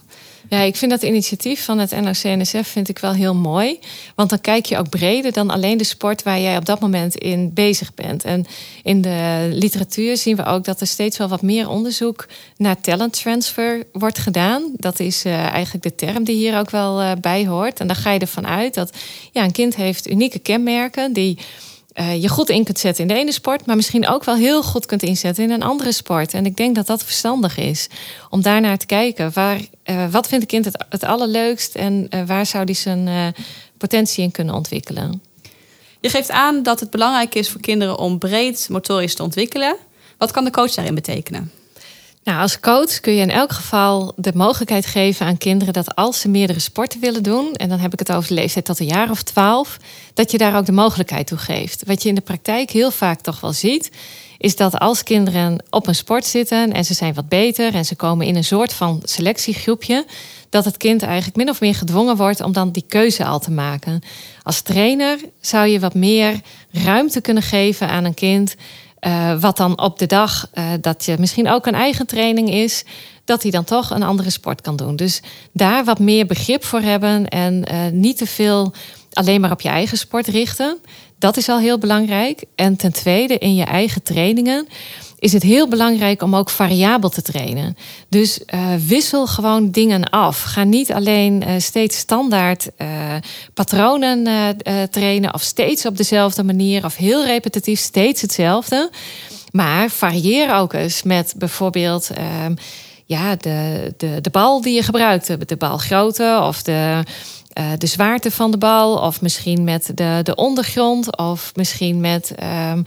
Ja, 0.49 0.61
ik 0.61 0.77
vind 0.77 0.91
dat 0.91 1.03
initiatief 1.03 1.65
van 1.65 1.79
het 1.79 1.91
NOC-NSF 1.91 2.69
vind 2.69 2.89
ik 2.89 2.99
wel 2.99 3.13
heel 3.13 3.35
mooi. 3.35 3.79
Want 4.15 4.31
dan 4.31 4.41
kijk 4.41 4.67
je 4.67 4.79
ook 4.79 4.89
breder 4.89 5.33
dan 5.33 5.51
alleen 5.51 5.77
de 5.77 5.85
sport 5.85 6.23
waar 6.23 6.41
jij 6.41 6.57
op 6.57 6.65
dat 6.65 6.81
moment 6.81 7.17
in 7.17 7.55
bezig 7.55 7.95
bent. 7.95 8.25
En 8.25 8.47
in 8.83 9.01
de 9.01 9.49
literatuur 9.53 10.17
zien 10.17 10.37
we 10.37 10.45
ook 10.45 10.65
dat 10.65 10.81
er 10.81 10.87
steeds 10.87 11.19
wel 11.19 11.29
wat 11.29 11.43
meer 11.43 11.69
onderzoek 11.69 12.27
naar 12.57 12.81
talent 12.81 13.13
transfer 13.13 13.83
wordt 13.93 14.19
gedaan. 14.19 14.63
Dat 14.77 15.01
is 15.01 15.25
eh, 15.25 15.47
eigenlijk 15.47 15.85
de 15.85 15.95
term 15.95 16.25
die 16.25 16.37
hier 16.37 16.59
ook 16.59 16.71
wel 16.71 17.01
eh, 17.01 17.13
bij 17.21 17.47
hoort. 17.47 17.81
En 17.81 17.87
dan 17.87 17.97
ga 17.97 18.13
je 18.13 18.19
ervan 18.19 18.47
uit 18.47 18.75
dat 18.75 18.93
ja, 19.33 19.45
een 19.45 19.53
kind 19.53 19.77
heeft 19.77 20.11
unieke 20.11 20.39
kenmerken 20.39 21.13
die 21.13 21.39
eh, 21.93 22.23
je 22.23 22.29
goed 22.29 22.49
in 22.49 22.65
kunt 22.65 22.79
zetten 22.79 23.03
in 23.03 23.15
de 23.15 23.21
ene 23.21 23.33
sport, 23.33 23.67
maar 23.67 23.77
misschien 23.77 24.09
ook 24.09 24.25
wel 24.25 24.37
heel 24.37 24.63
goed 24.63 24.87
kunt 24.87 25.03
inzetten 25.03 25.45
in 25.45 25.51
een 25.51 25.63
andere 25.63 25.93
sport. 25.93 26.35
En 26.35 26.47
ik 26.47 26.57
denk 26.57 26.75
dat 26.75 26.87
dat 26.87 27.05
verstandig 27.05 27.59
is 27.59 27.89
om 28.31 28.43
daarnaar 28.43 28.79
te 28.79 28.87
kijken. 28.87 29.31
Waar, 29.33 29.61
eh, 29.83 30.11
wat 30.11 30.29
vindt 30.29 30.45
een 30.45 30.51
kind 30.51 30.65
het, 30.65 30.85
het 30.89 31.05
allerleukst 31.05 31.75
en 31.75 32.07
eh, 32.11 32.23
waar 32.27 32.47
zou 32.47 32.65
die 32.65 32.75
zijn 32.75 33.35
potentie 33.79 34.25
in 34.25 34.31
kunnen 34.31 34.55
ontwikkelen? 34.55 35.23
Je 36.01 36.09
geeft 36.09 36.31
aan 36.31 36.63
dat 36.63 36.81
het 36.81 36.91
belangrijk 36.91 37.35
is 37.35 37.51
voor 37.51 37.61
kinderen 37.61 37.99
om 37.99 38.19
breed 38.19 38.67
motorisch 38.71 39.15
te 39.15 39.23
ontwikkelen. 39.23 39.77
Wat 40.19 40.31
kan 40.31 40.45
de 40.45 40.51
coach 40.51 40.75
daarin 40.75 40.95
betekenen? 40.95 41.53
Nou, 42.29 42.41
als 42.41 42.61
coach 42.61 43.01
kun 43.01 43.13
je 43.13 43.21
in 43.21 43.31
elk 43.31 43.53
geval 43.53 44.13
de 44.17 44.33
mogelijkheid 44.35 44.87
geven 44.87 45.27
aan 45.27 45.39
kinderen 45.39 45.73
dat 45.73 45.95
als 45.95 46.21
ze 46.21 46.29
meerdere 46.29 46.59
sporten 46.59 47.01
willen 47.01 47.23
doen, 47.23 47.53
en 47.53 47.69
dan 47.69 47.79
heb 47.79 47.93
ik 47.93 47.99
het 47.99 48.13
over 48.13 48.29
de 48.29 48.35
leeftijd 48.35 48.65
tot 48.65 48.81
een 48.81 48.87
jaar 48.87 49.11
of 49.11 49.23
twaalf, 49.23 49.77
dat 50.15 50.31
je 50.31 50.39
daar 50.39 50.57
ook 50.57 50.67
de 50.67 50.73
mogelijkheid 50.73 51.27
toe 51.27 51.39
geeft. 51.39 51.83
Wat 51.87 52.03
je 52.03 52.09
in 52.09 52.15
de 52.15 52.21
praktijk 52.21 52.71
heel 52.71 52.91
vaak 52.91 53.21
toch 53.21 53.41
wel 53.41 53.53
ziet, 53.53 53.91
is 54.39 54.57
dat 54.57 54.79
als 54.79 55.03
kinderen 55.03 55.65
op 55.71 55.87
een 55.87 55.95
sport 55.95 56.27
zitten 56.27 56.73
en 56.73 56.85
ze 56.85 56.95
zijn 56.95 57.15
wat 57.15 57.29
beter 57.29 57.75
en 57.75 57.85
ze 57.85 57.97
komen 57.97 58.27
in 58.27 58.37
een 58.37 58.45
soort 58.45 58.73
van 58.73 59.01
selectiegroepje, 59.05 60.07
dat 60.51 60.65
het 60.65 60.77
kind 60.77 61.03
eigenlijk 61.03 61.37
min 61.37 61.49
of 61.49 61.61
meer 61.61 61.75
gedwongen 61.75 62.17
wordt 62.17 62.41
om 62.41 62.53
dan 62.53 62.71
die 62.71 62.85
keuze 62.89 63.25
al 63.25 63.39
te 63.39 63.51
maken. 63.51 64.01
Als 64.43 64.61
trainer 64.61 65.19
zou 65.41 65.67
je 65.67 65.81
wat 65.81 65.95
meer 65.95 66.41
ruimte 66.71 67.21
kunnen 67.21 67.43
geven 67.43 67.89
aan 67.89 68.05
een 68.05 68.15
kind. 68.15 68.55
Uh, 69.01 69.41
wat 69.41 69.57
dan 69.57 69.81
op 69.81 69.99
de 69.99 70.07
dag 70.07 70.51
uh, 70.55 70.65
dat 70.81 71.05
je 71.05 71.17
misschien 71.19 71.49
ook 71.49 71.67
een 71.67 71.75
eigen 71.75 72.07
training 72.07 72.51
is, 72.51 72.85
dat 73.25 73.43
hij 73.43 73.51
dan 73.51 73.65
toch 73.65 73.91
een 73.91 74.03
andere 74.03 74.31
sport 74.31 74.61
kan 74.61 74.77
doen. 74.77 74.97
Dus 74.97 75.23
daar 75.53 75.85
wat 75.85 75.99
meer 75.99 76.27
begrip 76.27 76.65
voor 76.65 76.81
hebben 76.81 77.29
en 77.29 77.65
uh, 77.73 77.87
niet 77.93 78.17
te 78.17 78.27
veel 78.27 78.73
alleen 79.13 79.41
maar 79.41 79.51
op 79.51 79.61
je 79.61 79.69
eigen 79.69 79.99
sport 79.99 80.27
richten. 80.27 80.79
Dat 81.19 81.37
is 81.37 81.49
al 81.49 81.59
heel 81.59 81.79
belangrijk. 81.79 82.45
En 82.55 82.77
ten 82.77 82.93
tweede, 82.93 83.39
in 83.39 83.55
je 83.55 83.65
eigen 83.65 84.03
trainingen 84.03 84.69
is 85.19 85.33
het 85.33 85.43
heel 85.43 85.69
belangrijk 85.69 86.23
om 86.23 86.37
ook 86.37 86.51
variabel 86.51 87.09
te 87.09 87.23
trainen. 87.23 87.77
Dus 88.09 88.41
uh, 88.55 88.75
wissel 88.87 89.27
gewoon 89.27 89.71
dingen 89.71 90.11
af. 90.11 90.43
Ga 90.43 90.65
niet 90.65 90.93
alleen 90.93 91.43
uh, 91.43 91.55
steeds 91.59 91.97
standaard 91.97 92.71
uh, 92.79 92.89
patronen 93.55 94.27
trainen 94.91 95.35
of 95.35 95.43
steeds 95.43 95.87
op 95.87 95.97
dezelfde 95.97 96.45
manier 96.45 96.85
of 96.85 96.97
heel 96.97 97.25
repetitief 97.25 97.81
steeds 97.81 98.21
hetzelfde. 98.21 98.91
Maar 99.51 99.91
varieer 99.91 100.55
ook 100.55 100.73
eens 100.73 101.03
met 101.03 101.35
bijvoorbeeld 101.37 102.11
ehm, 102.11 102.55
ja, 103.05 103.37
de, 103.37 103.95
de, 103.97 104.21
de 104.21 104.31
bal 104.31 104.61
die 104.61 104.75
je 104.75 104.83
gebruikt, 104.83 105.49
de 105.49 105.57
balgrootte 105.57 106.41
of 106.43 106.63
de. 106.63 107.03
De 107.79 107.87
zwaarte 107.87 108.31
van 108.31 108.51
de 108.51 108.59
bal, 108.59 108.97
of 108.97 109.21
misschien 109.21 109.65
met 109.65 109.91
de, 109.95 110.21
de 110.23 110.35
ondergrond, 110.35 111.17
of 111.17 111.53
misschien 111.55 112.01
met 112.01 112.35
um, 112.73 112.85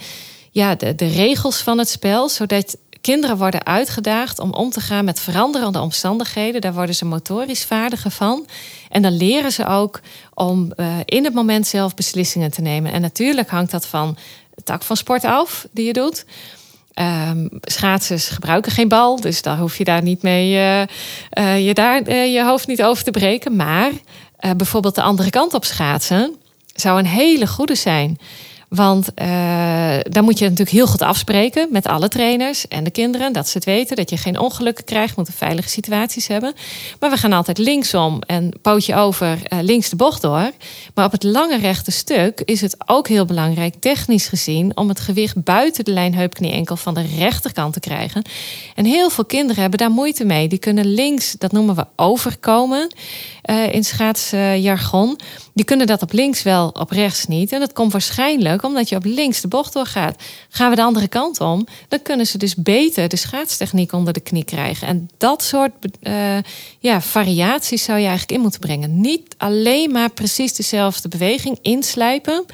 ja, 0.52 0.76
de, 0.76 1.08
regels 1.08 1.58
van 1.58 1.78
het 1.78 1.90
spel, 1.90 2.30
zodat 2.30 2.78
kinderen 3.02 3.38
worden 3.38 3.66
uitgedaagd 3.66 4.40
om 4.40 4.54
om 4.54 4.70
te 4.70 4.80
gaan 4.80 5.06
met 5.06 5.20
veranderende 5.20 5.80
omstandigheden. 5.80 6.62
Daar 6.62 6.74
worden 6.74 6.96
ze 6.96 7.06
motorisch 7.06 7.64
vaardiger 7.64 8.12
van. 8.12 8.48
En 8.90 9.02
dan 9.02 9.18
leren 9.18 9.52
ze 9.52 9.66
ook 9.66 10.00
om 10.34 10.74
uh, 10.76 10.96
in 11.06 11.24
het 11.24 11.34
moment 11.34 11.68
zelf 11.68 11.94
beslissingen 11.94 12.52
te 12.52 12.62
nemen. 12.62 12.92
En 12.92 13.02
natuurlijk 13.02 13.50
hangt 13.50 13.72
dat 13.72 13.86
van 13.86 14.18
het 14.56 14.66
tak 14.66 14.84
van 14.84 14.98
sport 14.98 15.24
af 15.24 15.68
die 15.72 15.86
je 15.86 15.94
doet. 15.94 16.26
Um, 17.30 17.50
schaatsers 17.62 18.28
gebruiken 18.28 18.72
geen 18.72 18.88
bal, 18.88 19.22
dus 19.22 19.42
daar 19.42 19.58
hoef 19.58 19.78
je 19.78 19.84
daar 19.84 20.02
niet 20.02 20.22
mee 20.22 20.54
uh, 20.54 20.82
uh, 21.40 21.68
je, 21.68 21.74
daar, 21.74 22.16
je 22.16 22.44
hoofd 22.44 22.68
niet 22.68 22.84
over 22.84 23.04
te 23.04 23.12
breken. 23.12 23.56
Maar 23.56 23.92
bijvoorbeeld 24.58 24.96
de 24.96 25.02
andere 25.02 25.30
kant 25.30 25.54
op 25.54 25.66
schaatsen 25.66 26.36
zou 26.76 27.00
een 27.00 27.06
hele 27.06 27.48
goede 27.48 27.76
zijn. 27.76 28.20
Want 28.76 29.10
uh, 29.22 29.98
dan 30.10 30.24
moet 30.24 30.38
je 30.38 30.44
natuurlijk 30.44 30.70
heel 30.70 30.88
goed 30.88 31.02
afspreken 31.02 31.68
met 31.72 31.88
alle 31.88 32.08
trainers 32.08 32.68
en 32.68 32.84
de 32.84 32.92
kinderen. 32.92 33.34
Dat 33.34 33.48
ze 33.48 33.58
het 33.58 33.66
weten, 33.66 33.96
dat 33.96 34.10
je 34.10 34.18
geen 34.18 34.40
ongelukken 34.40 34.84
krijgt, 34.84 35.18
moet 35.18 35.30
veilige 35.36 35.70
situaties 35.70 36.28
hebben. 36.28 36.54
Maar 37.00 37.10
we 37.10 37.18
gaan 37.18 37.34
altijd 37.34 37.58
linksom 37.58 38.22
en 38.22 38.52
pootje 38.62 38.96
over 38.96 39.28
uh, 39.28 39.60
links 39.62 39.90
de 39.90 39.96
bocht 39.96 40.22
door. 40.22 40.52
Maar 40.96 41.06
op 41.06 41.12
het 41.12 41.24
lange 41.24 41.58
rechte 41.58 41.92
stuk 41.92 42.42
is 42.46 42.62
het 42.62 42.76
ook 42.86 43.08
heel 43.08 43.26
belangrijk, 43.26 43.76
technisch 43.80 44.28
gezien, 44.28 44.78
om 44.78 44.90
het 44.90 45.00
gewicht 45.00 45.44
buiten 45.44 45.86
de 45.86 45.92
lijn 45.92 46.16
heup, 46.16 46.34
knie, 46.34 46.52
enkel 46.52 46.76
van 46.76 46.94
de 46.94 47.06
rechterkant 47.18 47.74
te 47.74 47.80
krijgen. 47.80 48.22
En 48.76 48.86
heel 48.86 49.10
veel 49.10 49.26
kinderen 49.26 49.62
hebben 49.62 49.80
daar 49.80 49.92
moeite 49.92 50.26
mee. 50.26 50.48
Die 50.48 50.60
kunnen 50.60 50.94
links, 50.94 51.36
dat 51.38 51.52
noemen 51.52 51.76
we 51.76 51.86
overkomen 51.96 52.94
uh, 53.46 53.74
in 53.74 53.84
schaatsjargon. 53.84 55.20
Die 55.54 55.66
kunnen 55.66 55.88
dat 55.88 56.02
op 56.02 56.12
links 56.12 56.44
wel, 56.44 56.68
op 56.68 56.92
rechts 56.92 57.26
niet. 57.26 57.52
En 57.52 57.60
dat 57.60 57.74
komt 57.74 57.92
waarschijnlijk 57.92 58.60
omdat 58.64 58.90
je 58.90 58.96
op 58.96 59.06
links 59.06 59.42
de 59.42 59.48
bocht 59.48 59.74
doorgaat. 59.74 60.24
Gaan 60.50 60.70
we 60.70 60.76
de 60.76 60.84
andere 60.84 61.08
kant 61.08 61.40
om, 61.40 61.68
dan 61.88 62.02
kunnen 62.02 62.28
ze 62.28 62.38
dus 62.38 62.56
beter 62.56 63.10
de 63.10 63.16
schaatstechniek 63.16 63.92
onder 63.92 64.14
de 64.14 64.20
knie 64.20 64.44
krijgen. 64.44 64.88
En 64.88 65.10
dat 65.18 65.44
soort 65.44 65.72
uh, 66.02 66.38
ja, 66.80 67.02
variaties 67.02 67.84
zou 67.84 67.98
je 67.98 68.08
eigenlijk 68.08 68.32
in 68.32 68.42
moeten 68.42 68.60
brengen. 68.60 69.02
Niet 69.02 69.36
alleen 69.38 69.92
maar 69.92 70.10
precies 70.10 70.54
dezelfde 70.54 71.08
beweging 71.08 71.58
inslijpen, 71.62 72.46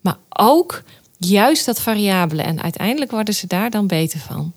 maar 0.00 0.16
ook 0.28 0.82
juist 1.16 1.66
dat 1.66 1.80
variabele. 1.80 2.42
En 2.42 2.62
uiteindelijk 2.62 3.10
worden 3.10 3.34
ze 3.34 3.46
daar 3.46 3.70
dan 3.70 3.86
beter 3.86 4.18
van. 4.18 4.52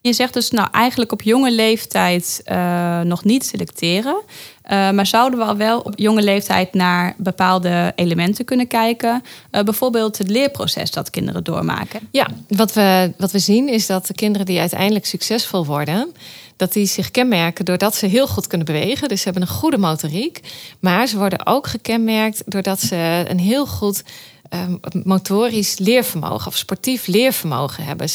Je 0.00 0.12
zegt 0.12 0.34
dus 0.34 0.50
nou 0.50 0.68
eigenlijk 0.72 1.12
op 1.12 1.22
jonge 1.22 1.52
leeftijd 1.52 2.40
uh, 2.44 3.00
nog 3.00 3.24
niet 3.24 3.46
selecteren. 3.46 4.22
Uh, 4.70 4.90
maar 4.90 5.06
zouden 5.06 5.38
we 5.38 5.44
al 5.44 5.56
wel 5.56 5.80
op 5.80 5.92
jonge 5.96 6.22
leeftijd 6.22 6.74
naar 6.74 7.14
bepaalde 7.16 7.92
elementen 7.94 8.44
kunnen 8.44 8.66
kijken? 8.66 9.22
Uh, 9.52 9.62
bijvoorbeeld 9.62 10.18
het 10.18 10.28
leerproces 10.28 10.90
dat 10.90 11.10
kinderen 11.10 11.44
doormaken. 11.44 12.00
Ja, 12.10 12.28
wat 12.48 12.72
we, 12.72 13.12
wat 13.16 13.32
we 13.32 13.38
zien 13.38 13.68
is 13.68 13.86
dat 13.86 14.06
de 14.06 14.14
kinderen 14.14 14.46
die 14.46 14.60
uiteindelijk 14.60 15.06
succesvol 15.06 15.66
worden, 15.66 16.12
dat 16.56 16.72
die 16.72 16.86
zich 16.86 17.10
kenmerken 17.10 17.64
doordat 17.64 17.94
ze 17.94 18.06
heel 18.06 18.26
goed 18.26 18.46
kunnen 18.46 18.66
bewegen. 18.66 19.08
Dus 19.08 19.18
ze 19.18 19.24
hebben 19.24 19.42
een 19.42 19.54
goede 19.54 19.78
motoriek. 19.78 20.40
Maar 20.80 21.06
ze 21.06 21.18
worden 21.18 21.46
ook 21.46 21.66
gekenmerkt 21.66 22.42
doordat 22.46 22.80
ze 22.80 23.24
een 23.28 23.40
heel 23.40 23.66
goed 23.66 24.02
um, 24.50 24.80
motorisch 25.04 25.78
leervermogen 25.78 26.46
of 26.46 26.56
sportief 26.56 27.06
leervermogen 27.06 27.84
hebben. 27.84 28.08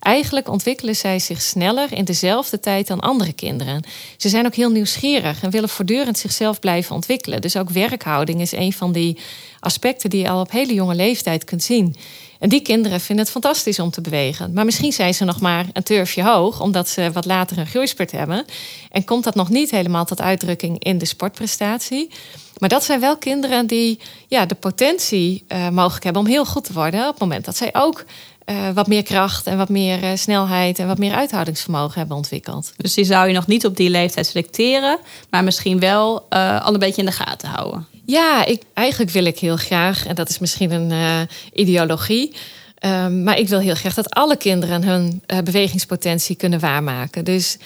Eigenlijk 0.00 0.48
ontwikkelen 0.48 0.96
zij 0.96 1.18
zich 1.18 1.42
sneller 1.42 1.92
in 1.92 2.04
dezelfde 2.04 2.60
tijd 2.60 2.86
dan 2.86 3.00
andere 3.00 3.32
kinderen. 3.32 3.82
Ze 4.16 4.28
zijn 4.28 4.46
ook 4.46 4.54
heel 4.54 4.70
nieuwsgierig 4.70 5.42
en 5.42 5.50
willen 5.50 5.68
voortdurend 5.68 6.18
zichzelf 6.18 6.58
blijven 6.58 6.94
ontwikkelen. 6.94 7.40
Dus 7.40 7.56
ook 7.56 7.70
werkhouding 7.70 8.40
is 8.40 8.52
een 8.52 8.72
van 8.72 8.92
die 8.92 9.18
aspecten 9.60 10.10
die 10.10 10.22
je 10.22 10.30
al 10.30 10.40
op 10.40 10.50
hele 10.50 10.74
jonge 10.74 10.94
leeftijd 10.94 11.44
kunt 11.44 11.62
zien. 11.62 11.96
En 12.44 12.50
die 12.50 12.60
kinderen 12.60 13.00
vinden 13.00 13.24
het 13.24 13.34
fantastisch 13.34 13.78
om 13.78 13.90
te 13.90 14.00
bewegen. 14.00 14.52
Maar 14.52 14.64
misschien 14.64 14.92
zijn 14.92 15.14
ze 15.14 15.24
nog 15.24 15.40
maar 15.40 15.66
een 15.72 15.82
turfje 15.82 16.22
hoog, 16.22 16.60
omdat 16.60 16.88
ze 16.88 17.10
wat 17.12 17.24
later 17.24 17.58
een 17.58 17.66
groeispurt 17.66 18.10
hebben. 18.10 18.44
En 18.90 19.04
komt 19.04 19.24
dat 19.24 19.34
nog 19.34 19.48
niet 19.48 19.70
helemaal 19.70 20.04
tot 20.04 20.20
uitdrukking 20.20 20.84
in 20.84 20.98
de 20.98 21.04
sportprestatie. 21.04 22.10
Maar 22.58 22.68
dat 22.68 22.84
zijn 22.84 23.00
wel 23.00 23.16
kinderen 23.16 23.66
die 23.66 23.98
ja, 24.28 24.46
de 24.46 24.54
potentie 24.54 25.44
uh, 25.48 25.68
mogelijk 25.68 26.04
hebben 26.04 26.22
om 26.22 26.28
heel 26.28 26.44
goed 26.44 26.64
te 26.64 26.72
worden. 26.72 27.00
op 27.00 27.10
het 27.10 27.20
moment 27.20 27.44
dat 27.44 27.56
zij 27.56 27.70
ook 27.72 28.04
eh, 28.44 28.70
wat 28.70 28.86
meer 28.86 29.02
kracht 29.02 29.46
en 29.46 29.56
wat 29.56 29.68
meer 29.68 30.02
eh, 30.02 30.10
snelheid 30.14 30.78
en 30.78 30.86
wat 30.86 30.98
meer 30.98 31.14
uithoudingsvermogen 31.14 31.98
hebben 31.98 32.16
ontwikkeld. 32.16 32.72
Dus 32.76 32.94
die 32.94 33.04
zou 33.04 33.28
je 33.28 33.34
nog 33.34 33.46
niet 33.46 33.66
op 33.66 33.76
die 33.76 33.90
leeftijd 33.90 34.26
selecteren, 34.26 34.98
maar 35.30 35.44
misschien 35.44 35.80
wel 35.80 36.28
al 36.30 36.72
een 36.72 36.78
beetje 36.78 37.02
in 37.02 37.08
de 37.08 37.12
gaten 37.12 37.48
houden. 37.48 37.93
Ja, 38.06 38.44
ik, 38.44 38.62
eigenlijk 38.74 39.10
wil 39.10 39.24
ik 39.24 39.38
heel 39.38 39.56
graag, 39.56 40.06
en 40.06 40.14
dat 40.14 40.28
is 40.28 40.38
misschien 40.38 40.70
een 40.70 41.28
ideologie. 41.52 42.34
Ehm, 42.78 43.22
maar 43.22 43.38
ik 43.38 43.48
wil 43.48 43.60
heel 43.60 43.74
graag 43.74 43.94
dat 43.94 44.10
alle 44.10 44.36
kinderen 44.36 44.82
hun 44.84 45.22
bewegingspotentie 45.44 46.36
kunnen 46.36 46.60
waarmaken. 46.60 47.24
Dus 47.24 47.58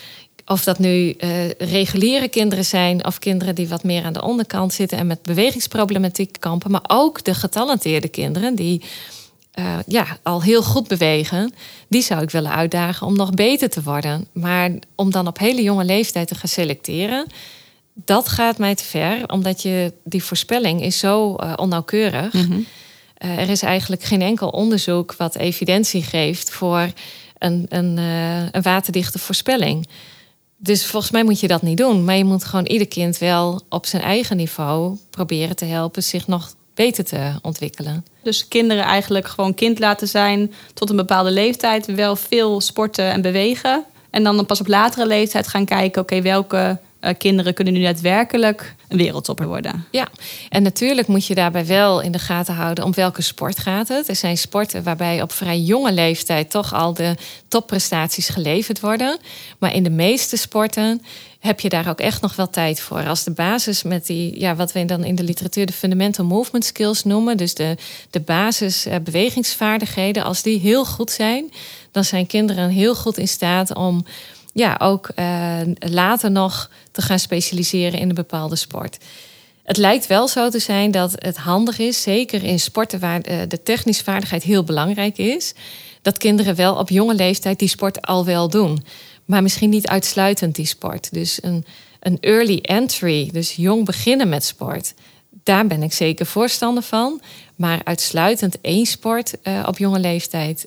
of 0.46 0.64
dat 0.64 0.78
nu 0.78 1.14
uh, 1.18 1.50
reguliere 1.58 2.28
kinderen 2.28 2.64
zijn 2.64 3.04
of 3.04 3.18
kinderen 3.18 3.54
die 3.54 3.68
wat 3.68 3.84
meer 3.84 4.04
aan 4.04 4.12
de 4.12 4.22
onderkant 4.22 4.72
zitten 4.72 4.98
en 4.98 5.06
met 5.06 5.22
bewegingsproblematiek 5.22 6.36
kampen, 6.38 6.70
maar 6.70 6.84
ook 6.86 7.24
de 7.24 7.34
getalenteerde 7.34 8.08
kinderen 8.08 8.54
die 8.54 8.82
ja, 9.86 10.18
al 10.22 10.42
heel 10.42 10.62
goed 10.62 10.88
bewegen, 10.88 11.52
die 11.88 12.02
zou 12.02 12.22
ik 12.22 12.30
willen 12.30 12.50
uitdagen 12.50 13.06
om 13.06 13.16
nog 13.16 13.30
beter 13.30 13.70
te 13.70 13.82
worden. 13.82 14.26
Maar 14.32 14.70
om 14.94 15.10
dan 15.10 15.26
op 15.26 15.38
hele 15.38 15.62
jonge 15.62 15.84
leeftijd 15.84 16.28
te 16.28 16.34
gaan 16.34 16.48
selecteren, 16.48 17.26
dat 18.04 18.28
gaat 18.28 18.58
mij 18.58 18.74
te 18.74 18.84
ver, 18.84 19.28
omdat 19.28 19.62
je 19.62 19.92
die 20.04 20.24
voorspelling 20.24 20.82
is 20.82 20.98
zo 20.98 21.36
uh, 21.40 21.52
onnauwkeurig. 21.56 22.32
Mm 22.32 22.66
er 23.18 23.48
is 23.48 23.62
eigenlijk 23.62 24.02
geen 24.02 24.22
enkel 24.22 24.48
onderzoek 24.48 25.14
wat 25.14 25.36
evidentie 25.36 26.02
geeft 26.02 26.50
voor 26.50 26.90
een, 27.38 27.66
een, 27.68 27.96
een 27.96 28.62
waterdichte 28.62 29.18
voorspelling. 29.18 29.88
Dus 30.56 30.86
volgens 30.86 31.12
mij 31.12 31.24
moet 31.24 31.40
je 31.40 31.48
dat 31.48 31.62
niet 31.62 31.76
doen. 31.76 32.04
Maar 32.04 32.16
je 32.16 32.24
moet 32.24 32.44
gewoon 32.44 32.66
ieder 32.66 32.88
kind 32.88 33.18
wel 33.18 33.60
op 33.68 33.86
zijn 33.86 34.02
eigen 34.02 34.36
niveau 34.36 34.98
proberen 35.10 35.56
te 35.56 35.64
helpen 35.64 36.02
zich 36.02 36.26
nog 36.26 36.54
beter 36.74 37.04
te 37.04 37.32
ontwikkelen. 37.42 38.04
Dus 38.22 38.48
kinderen 38.48 38.84
eigenlijk 38.84 39.28
gewoon 39.28 39.54
kind 39.54 39.78
laten 39.78 40.08
zijn 40.08 40.52
tot 40.74 40.90
een 40.90 40.96
bepaalde 40.96 41.30
leeftijd, 41.30 41.86
wel 41.86 42.16
veel 42.16 42.60
sporten 42.60 43.12
en 43.12 43.22
bewegen. 43.22 43.84
En 44.10 44.22
dan 44.22 44.46
pas 44.46 44.60
op 44.60 44.66
latere 44.66 45.06
leeftijd 45.06 45.48
gaan 45.48 45.64
kijken, 45.64 46.02
oké, 46.02 46.22
welke 46.22 46.78
uh, 47.00 47.10
kinderen 47.18 47.54
kunnen 47.54 47.74
nu 47.74 47.82
daadwerkelijk 47.82 48.74
een 48.88 48.96
wereldtopper 48.96 49.46
worden. 49.46 49.86
Ja, 49.90 50.08
en 50.48 50.62
natuurlijk 50.62 51.06
moet 51.06 51.26
je 51.26 51.34
daarbij 51.34 51.66
wel 51.66 52.00
in 52.00 52.12
de 52.12 52.18
gaten 52.18 52.54
houden 52.54 52.84
om 52.84 52.94
welke 52.94 53.22
sport 53.22 53.58
gaat 53.58 53.88
het. 53.88 54.08
Er 54.08 54.16
zijn 54.16 54.38
sporten 54.38 54.82
waarbij 54.82 55.22
op 55.22 55.32
vrij 55.32 55.58
jonge 55.58 55.92
leeftijd 55.92 56.50
toch 56.50 56.74
al 56.74 56.94
de 56.94 57.14
topprestaties 57.48 58.28
geleverd 58.28 58.80
worden. 58.80 59.18
Maar 59.58 59.74
in 59.74 59.82
de 59.82 59.90
meeste 59.90 60.36
sporten 60.36 61.02
heb 61.38 61.60
je 61.60 61.68
daar 61.68 61.88
ook 61.88 62.00
echt 62.00 62.22
nog 62.22 62.36
wel 62.36 62.50
tijd 62.50 62.80
voor. 62.80 63.06
Als 63.06 63.24
de 63.24 63.30
basis 63.30 63.82
met 63.82 64.06
die, 64.06 64.40
ja, 64.40 64.56
wat 64.56 64.72
we 64.72 64.84
dan 64.84 65.04
in 65.04 65.14
de 65.14 65.22
literatuur 65.22 65.66
de 65.66 65.72
fundamental 65.72 66.24
movement 66.24 66.64
skills 66.64 67.04
noemen, 67.04 67.36
dus 67.36 67.54
de, 67.54 67.76
de 68.10 68.20
basis 68.20 68.86
uh, 68.86 68.94
bewegingsvaardigheden, 69.04 70.24
als 70.24 70.42
die 70.42 70.58
heel 70.58 70.84
goed 70.84 71.10
zijn, 71.10 71.52
dan 71.90 72.04
zijn 72.04 72.26
kinderen 72.26 72.70
heel 72.70 72.94
goed 72.94 73.18
in 73.18 73.28
staat 73.28 73.74
om 73.74 74.04
ja, 74.58 74.76
ook 74.78 75.10
uh, 75.16 75.60
later 75.78 76.30
nog 76.30 76.70
te 76.90 77.02
gaan 77.02 77.18
specialiseren 77.18 77.98
in 77.98 78.08
een 78.08 78.14
bepaalde 78.14 78.56
sport. 78.56 78.98
Het 79.62 79.76
lijkt 79.76 80.06
wel 80.06 80.28
zo 80.28 80.48
te 80.48 80.58
zijn 80.58 80.90
dat 80.90 81.12
het 81.14 81.36
handig 81.36 81.78
is, 81.78 82.02
zeker 82.02 82.44
in 82.44 82.60
sporten 82.60 83.00
waar 83.00 83.28
uh, 83.28 83.36
de 83.48 83.62
technische 83.62 84.04
vaardigheid 84.04 84.42
heel 84.42 84.64
belangrijk 84.64 85.18
is, 85.18 85.54
dat 86.02 86.18
kinderen 86.18 86.54
wel 86.54 86.74
op 86.74 86.88
jonge 86.88 87.14
leeftijd 87.14 87.58
die 87.58 87.68
sport 87.68 88.02
al 88.02 88.24
wel 88.24 88.48
doen. 88.48 88.84
Maar 89.24 89.42
misschien 89.42 89.70
niet 89.70 89.86
uitsluitend 89.86 90.54
die 90.54 90.66
sport. 90.66 91.12
Dus 91.12 91.42
een, 91.42 91.64
een 92.00 92.18
early 92.20 92.58
entry, 92.62 93.30
dus 93.32 93.54
jong 93.56 93.84
beginnen 93.84 94.28
met 94.28 94.44
sport. 94.44 94.94
Daar 95.42 95.66
ben 95.66 95.82
ik 95.82 95.92
zeker 95.92 96.26
voorstander 96.26 96.82
van. 96.82 97.20
Maar 97.56 97.80
uitsluitend 97.84 98.60
één 98.60 98.86
sport 98.86 99.34
uh, 99.42 99.64
op 99.66 99.78
jonge 99.78 99.98
leeftijd, 99.98 100.66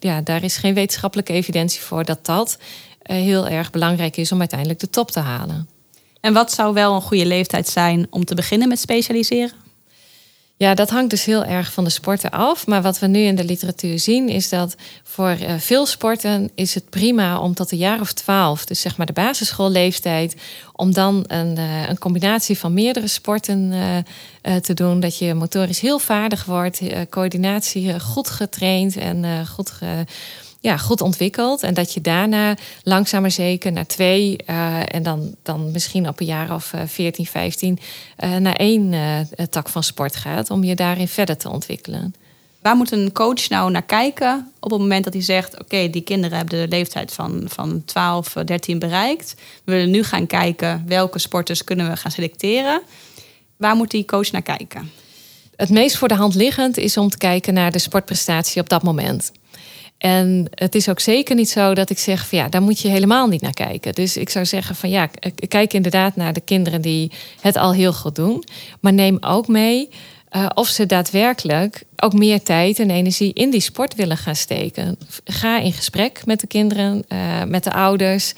ja, 0.00 0.20
daar 0.20 0.44
is 0.44 0.56
geen 0.56 0.74
wetenschappelijke 0.74 1.32
evidentie 1.32 1.80
voor 1.80 2.04
dat 2.04 2.26
dat 2.26 2.58
eh, 3.02 3.16
heel 3.16 3.48
erg 3.48 3.70
belangrijk 3.70 4.16
is 4.16 4.32
om 4.32 4.38
uiteindelijk 4.38 4.80
de 4.80 4.90
top 4.90 5.10
te 5.10 5.20
halen. 5.20 5.68
En 6.20 6.32
wat 6.32 6.52
zou 6.52 6.74
wel 6.74 6.94
een 6.94 7.00
goede 7.00 7.26
leeftijd 7.26 7.68
zijn 7.68 8.06
om 8.10 8.24
te 8.24 8.34
beginnen 8.34 8.68
met 8.68 8.78
specialiseren? 8.78 9.52
Ja, 10.62 10.74
dat 10.74 10.90
hangt 10.90 11.10
dus 11.10 11.24
heel 11.24 11.44
erg 11.44 11.72
van 11.72 11.84
de 11.84 11.90
sporten 11.90 12.30
af. 12.30 12.66
Maar 12.66 12.82
wat 12.82 12.98
we 12.98 13.06
nu 13.06 13.18
in 13.18 13.34
de 13.34 13.44
literatuur 13.44 13.98
zien, 13.98 14.28
is 14.28 14.48
dat 14.48 14.74
voor 15.02 15.36
uh, 15.40 15.54
veel 15.58 15.86
sporten 15.86 16.50
is 16.54 16.74
het 16.74 16.90
prima 16.90 17.38
om 17.38 17.54
tot 17.54 17.72
een 17.72 17.78
jaar 17.78 18.00
of 18.00 18.12
twaalf, 18.12 18.64
dus 18.64 18.80
zeg 18.80 18.96
maar 18.96 19.06
de 19.06 19.12
basisschoolleeftijd, 19.12 20.36
om 20.72 20.92
dan 20.92 21.24
een, 21.26 21.58
uh, 21.58 21.88
een 21.88 21.98
combinatie 21.98 22.58
van 22.58 22.74
meerdere 22.74 23.06
sporten 23.06 23.72
uh, 23.72 24.56
te 24.56 24.74
doen. 24.74 25.00
Dat 25.00 25.18
je 25.18 25.34
motorisch 25.34 25.80
heel 25.80 25.98
vaardig 25.98 26.44
wordt, 26.44 26.80
coördinatie 27.10 28.00
goed 28.00 28.30
getraind 28.30 28.96
en 28.96 29.46
goed 29.46 29.70
ge 29.70 30.04
ja, 30.60 30.76
goed 30.76 31.00
ontwikkeld. 31.00 31.62
En 31.62 31.74
dat 31.74 31.94
je 31.94 32.00
daarna 32.00 32.56
langzaam 32.82 33.20
maar 33.20 33.30
zeker 33.30 33.72
naar 33.72 33.86
twee 33.86 34.36
uh, 34.46 34.94
en 34.94 35.02
dan, 35.02 35.34
dan 35.42 35.70
misschien 35.70 36.08
op 36.08 36.20
een 36.20 36.26
jaar 36.26 36.54
of 36.54 36.72
uh, 36.72 36.80
14, 36.86 37.26
15 37.26 37.78
uh, 38.24 38.36
naar 38.36 38.56
één 38.56 38.92
uh, 38.92 39.18
tak 39.50 39.68
van 39.68 39.82
sport 39.82 40.16
gaat 40.16 40.50
om 40.50 40.64
je 40.64 40.74
daarin 40.74 41.08
verder 41.08 41.36
te 41.36 41.48
ontwikkelen. 41.48 42.14
Waar 42.62 42.76
moet 42.76 42.92
een 42.92 43.12
coach 43.12 43.48
nou 43.48 43.70
naar 43.70 43.82
kijken 43.82 44.52
op 44.60 44.70
het 44.70 44.80
moment 44.80 45.04
dat 45.04 45.12
hij 45.12 45.22
zegt: 45.22 45.60
Oké, 45.60 45.90
die 45.90 46.02
kinderen 46.02 46.36
hebben 46.36 46.60
de 46.60 46.68
leeftijd 46.68 47.12
van, 47.12 47.42
van 47.46 47.82
12, 47.84 48.32
13 48.32 48.78
bereikt. 48.78 49.34
We 49.64 49.72
willen 49.72 49.90
nu 49.90 50.02
gaan 50.02 50.26
kijken 50.26 50.84
welke 50.86 51.18
sporters 51.18 51.64
kunnen 51.64 51.90
we 51.90 51.96
gaan 51.96 52.10
selecteren. 52.10 52.82
Waar 53.56 53.76
moet 53.76 53.90
die 53.90 54.04
coach 54.04 54.30
naar 54.30 54.42
kijken? 54.42 54.90
Het 55.56 55.70
meest 55.70 55.96
voor 55.96 56.08
de 56.08 56.14
hand 56.14 56.34
liggend 56.34 56.76
is 56.76 56.96
om 56.96 57.10
te 57.10 57.18
kijken 57.18 57.54
naar 57.54 57.72
de 57.72 57.78
sportprestatie 57.78 58.60
op 58.60 58.68
dat 58.68 58.82
moment. 58.82 59.32
En 60.00 60.46
het 60.54 60.74
is 60.74 60.88
ook 60.88 61.00
zeker 61.00 61.34
niet 61.34 61.50
zo 61.50 61.74
dat 61.74 61.90
ik 61.90 61.98
zeg 61.98 62.26
van 62.26 62.38
ja, 62.38 62.48
daar 62.48 62.62
moet 62.62 62.80
je 62.80 62.88
helemaal 62.88 63.26
niet 63.26 63.40
naar 63.40 63.52
kijken. 63.52 63.92
Dus 63.92 64.16
ik 64.16 64.30
zou 64.30 64.46
zeggen 64.46 64.74
van 64.74 64.90
ja, 64.90 65.10
kijk 65.48 65.72
inderdaad 65.72 66.16
naar 66.16 66.32
de 66.32 66.40
kinderen 66.40 66.80
die 66.80 67.12
het 67.40 67.56
al 67.56 67.72
heel 67.72 67.92
goed 67.92 68.14
doen. 68.14 68.44
Maar 68.80 68.92
neem 68.92 69.16
ook 69.20 69.48
mee 69.48 69.88
uh, 70.30 70.46
of 70.54 70.68
ze 70.68 70.86
daadwerkelijk 70.86 71.82
ook 71.96 72.12
meer 72.12 72.42
tijd 72.42 72.78
en 72.78 72.90
energie 72.90 73.32
in 73.32 73.50
die 73.50 73.60
sport 73.60 73.94
willen 73.94 74.16
gaan 74.16 74.36
steken. 74.36 74.98
Ga 75.24 75.58
in 75.58 75.72
gesprek 75.72 76.22
met 76.26 76.40
de 76.40 76.46
kinderen, 76.46 77.04
uh, 77.08 77.44
met 77.44 77.64
de 77.64 77.72
ouders. 77.72 78.34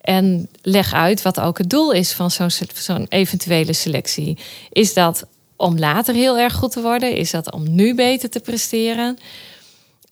En 0.00 0.48
leg 0.62 0.92
uit 0.92 1.22
wat 1.22 1.40
ook 1.40 1.58
het 1.58 1.70
doel 1.70 1.92
is 1.92 2.12
van 2.12 2.30
zo'n 2.30 2.50
zo'n 2.74 3.06
eventuele 3.08 3.72
selectie. 3.72 4.38
Is 4.72 4.94
dat 4.94 5.26
om 5.56 5.78
later 5.78 6.14
heel 6.14 6.38
erg 6.38 6.54
goed 6.54 6.72
te 6.72 6.80
worden? 6.80 7.16
Is 7.16 7.30
dat 7.30 7.52
om 7.52 7.74
nu 7.74 7.94
beter 7.94 8.30
te 8.30 8.40
presteren? 8.40 9.18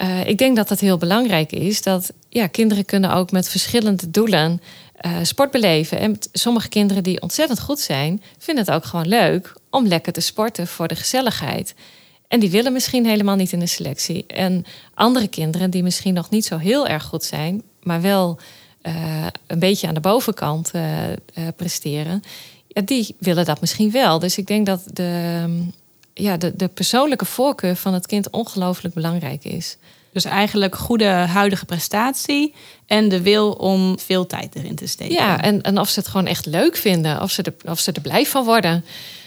Uh, 0.02 0.26
ik 0.26 0.38
denk 0.38 0.56
dat 0.56 0.68
dat 0.68 0.80
heel 0.80 0.96
belangrijk 0.96 1.52
is. 1.52 1.82
Dat 1.82 2.12
ja, 2.28 2.46
kinderen 2.46 2.84
kunnen 2.84 3.12
ook 3.12 3.30
met 3.30 3.48
verschillende 3.48 4.10
doelen 4.10 4.60
uh, 5.06 5.16
sport 5.22 5.50
beleven. 5.50 5.98
En 5.98 6.18
sommige 6.32 6.68
kinderen 6.68 7.02
die 7.02 7.22
ontzettend 7.22 7.60
goed 7.60 7.80
zijn, 7.80 8.22
vinden 8.38 8.64
het 8.64 8.74
ook 8.74 8.84
gewoon 8.84 9.08
leuk 9.08 9.54
om 9.70 9.86
lekker 9.86 10.12
te 10.12 10.20
sporten 10.20 10.66
voor 10.66 10.88
de 10.88 10.96
gezelligheid. 10.96 11.74
En 12.28 12.40
die 12.40 12.50
willen 12.50 12.72
misschien 12.72 13.06
helemaal 13.06 13.36
niet 13.36 13.52
in 13.52 13.58
de 13.58 13.66
selectie. 13.66 14.26
En 14.26 14.64
andere 14.94 15.28
kinderen 15.28 15.70
die 15.70 15.82
misschien 15.82 16.14
nog 16.14 16.30
niet 16.30 16.44
zo 16.44 16.56
heel 16.56 16.86
erg 16.86 17.04
goed 17.04 17.24
zijn, 17.24 17.62
maar 17.82 18.00
wel 18.00 18.38
uh, 18.82 19.26
een 19.46 19.58
beetje 19.58 19.86
aan 19.86 19.94
de 19.94 20.00
bovenkant 20.00 20.70
presteren, 21.56 22.22
ja, 22.68 22.82
die 22.82 23.16
willen 23.18 23.44
dat 23.44 23.60
misschien 23.60 23.90
wel. 23.90 24.18
Dus 24.18 24.38
ik 24.38 24.46
denk 24.46 24.66
dat 24.66 24.82
de 24.92 25.44
ja, 26.18 26.36
de, 26.36 26.56
de 26.56 26.68
persoonlijke 26.68 27.24
voorkeur 27.24 27.76
van 27.76 27.94
het 27.94 28.06
kind 28.06 28.30
ongelooflijk 28.30 28.94
belangrijk 28.94 29.44
is. 29.44 29.76
Dus 30.12 30.24
eigenlijk 30.24 30.76
goede 30.76 31.08
huidige 31.08 31.64
prestatie 31.64 32.54
en 32.86 33.08
de 33.08 33.22
wil 33.22 33.52
om 33.52 33.98
veel 33.98 34.26
tijd 34.26 34.54
erin 34.54 34.74
te 34.74 34.86
steken. 34.86 35.14
Ja, 35.14 35.42
en, 35.42 35.62
en 35.62 35.78
of 35.78 35.88
ze 35.88 35.98
het 35.98 36.08
gewoon 36.08 36.26
echt 36.26 36.46
leuk 36.46 36.76
vinden, 36.76 37.22
of 37.22 37.30
ze, 37.30 37.42
er, 37.42 37.70
of 37.70 37.78
ze 37.78 37.92
er 37.92 38.00
blij 38.00 38.26
van 38.26 38.44
worden. 38.44 38.84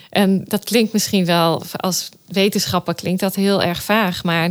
En 0.09 0.43
dat 0.47 0.63
klinkt 0.63 0.93
misschien 0.93 1.25
wel, 1.25 1.63
als 1.71 2.09
wetenschapper 2.27 2.95
klinkt 2.95 3.19
dat 3.19 3.35
heel 3.35 3.63
erg 3.63 3.83
vaag. 3.83 4.23
Maar 4.23 4.49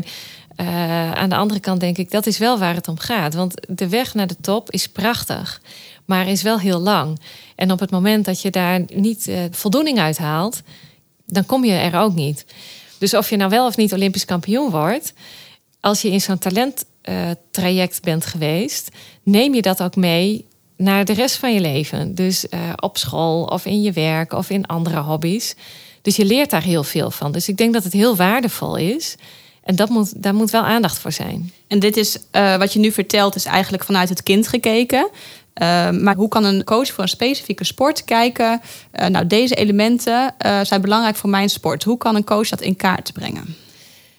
uh, 0.57 1.13
aan 1.13 1.29
de 1.29 1.37
andere 1.37 1.61
kant 1.61 1.81
denk 1.81 1.99
ik, 1.99 2.11
dat 2.11 2.27
is 2.27 2.39
wel 2.39 2.59
waar 2.59 2.75
het 2.75 2.89
om 2.89 2.99
gaat. 2.99 3.35
Want 3.35 3.55
de 3.69 3.89
weg 3.89 4.15
naar 4.15 4.27
de 4.27 4.37
top 4.41 4.71
is 4.71 4.89
prachtig, 4.89 5.61
maar 6.05 6.29
is 6.29 6.43
wel 6.43 6.59
heel 6.59 6.79
lang. 6.79 7.21
En 7.55 7.73
op 7.73 7.81
het 7.81 7.91
moment 7.91 8.25
dat 8.25 8.43
je 8.43 8.51
daar 8.51 8.83
niet 8.95 9.27
uh, 9.29 9.39
voldoening 9.51 9.99
uit 9.99 10.19
haalt, 10.19 10.63
dan 11.31 11.47
kom 11.47 11.65
je 11.65 11.73
er 11.73 11.99
ook 11.99 12.15
niet. 12.15 12.45
Dus 12.99 13.15
of 13.15 13.31
je 13.31 13.37
nou 13.37 13.51
wel 13.51 13.67
of 13.67 13.77
niet 13.77 13.93
Olympisch 13.93 14.25
kampioen 14.25 14.71
wordt, 14.71 15.13
als 15.81 16.03
je 16.03 16.11
in 16.11 16.21
zo'n 16.21 16.39
talenttraject 16.39 17.97
uh, 17.97 18.03
bent 18.03 18.27
geweest, 18.27 18.89
neem 19.23 19.55
je 19.55 19.63
dat 19.63 19.83
ook 19.83 19.97
mee 19.97 20.47
naar 20.77 21.05
de 21.05 21.13
rest 21.13 21.37
van 21.37 21.55
je 21.55 21.61
leven. 21.61 22.15
Dus 22.15 22.45
uh, 22.51 22.61
op 22.77 22.99
school 22.99 23.45
of 23.45 23.67
in 23.67 23.83
je 23.83 23.93
werk 23.93 24.33
of 24.33 24.51
in 24.51 24.67
andere 24.67 25.01
hobby's. 25.01 25.55
Dus 26.03 26.17
je 26.17 26.25
leert 26.25 26.51
daar 26.51 26.63
heel 26.63 26.85
veel 26.85 27.11
van. 27.11 27.33
Dus 27.33 27.49
ik 27.49 27.57
denk 27.57 27.73
dat 27.73 27.85
het 27.85 27.93
heel 27.93 28.17
waardevol 28.17 28.77
is. 28.77 29.17
En 29.63 29.77
dat 29.77 29.89
moet, 29.89 30.23
daar 30.23 30.35
moet 30.35 30.51
wel 30.51 30.63
aandacht 30.63 30.99
voor 30.99 31.13
zijn. 31.13 31.53
En 31.67 31.79
dit 31.79 31.97
is 31.97 32.19
uh, 32.33 32.57
wat 32.57 32.73
je 32.73 32.79
nu 32.79 32.93
vertelt, 32.93 33.35
is 33.35 33.45
eigenlijk 33.45 33.85
vanuit 33.85 34.09
het 34.09 34.23
kind 34.23 34.49
gekeken. 34.49 35.09
Uh, 35.63 35.91
maar 35.91 36.15
hoe 36.17 36.29
kan 36.29 36.45
een 36.45 36.65
coach 36.65 36.93
voor 36.93 37.03
een 37.03 37.09
specifieke 37.09 37.65
sport 37.65 38.05
kijken? 38.05 38.61
Uh, 39.01 39.07
nou, 39.07 39.27
deze 39.27 39.55
elementen 39.55 40.35
uh, 40.47 40.61
zijn 40.63 40.81
belangrijk 40.81 41.17
voor 41.17 41.31
mijn 41.31 41.49
sport. 41.49 41.85
Hoe 41.85 41.99
kan 41.99 42.15
een 42.15 42.25
coach 42.25 42.49
dat 42.49 42.61
in 42.61 42.77
kaart 42.77 43.13
brengen? 43.13 43.57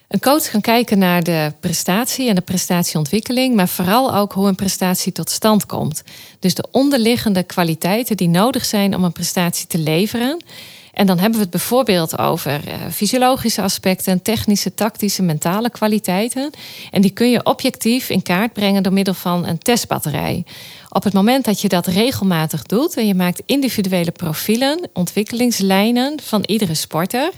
Een 0.07 0.19
coach 0.19 0.49
kan 0.49 0.61
kijken 0.61 0.97
naar 0.97 1.23
de 1.23 1.53
prestatie 1.59 2.29
en 2.29 2.35
de 2.35 2.41
prestatieontwikkeling, 2.41 3.55
maar 3.55 3.67
vooral 3.67 4.15
ook 4.15 4.33
hoe 4.33 4.47
een 4.47 4.55
prestatie 4.55 5.11
tot 5.11 5.29
stand 5.29 5.65
komt. 5.65 6.03
Dus 6.39 6.55
de 6.55 6.67
onderliggende 6.71 7.43
kwaliteiten 7.43 8.17
die 8.17 8.29
nodig 8.29 8.65
zijn 8.65 8.95
om 8.95 9.03
een 9.03 9.11
prestatie 9.11 9.67
te 9.67 9.77
leveren. 9.77 10.43
En 10.93 11.05
dan 11.07 11.19
hebben 11.19 11.37
we 11.37 11.41
het 11.41 11.51
bijvoorbeeld 11.51 12.17
over 12.17 12.67
uh, 12.67 12.73
fysiologische 12.91 13.61
aspecten, 13.61 14.21
technische, 14.21 14.73
tactische, 14.73 15.21
mentale 15.21 15.69
kwaliteiten. 15.69 16.51
En 16.91 17.01
die 17.01 17.11
kun 17.11 17.29
je 17.29 17.45
objectief 17.45 18.09
in 18.09 18.21
kaart 18.21 18.53
brengen 18.53 18.83
door 18.83 18.93
middel 18.93 19.13
van 19.13 19.45
een 19.45 19.57
testbatterij. 19.57 20.45
Op 20.89 21.03
het 21.03 21.13
moment 21.13 21.45
dat 21.45 21.61
je 21.61 21.67
dat 21.67 21.87
regelmatig 21.87 22.63
doet 22.63 22.97
en 22.97 23.07
je 23.07 23.15
maakt 23.15 23.41
individuele 23.45 24.11
profielen, 24.11 24.89
ontwikkelingslijnen 24.93 26.19
van 26.23 26.43
iedere 26.45 26.73
sporter, 26.73 27.31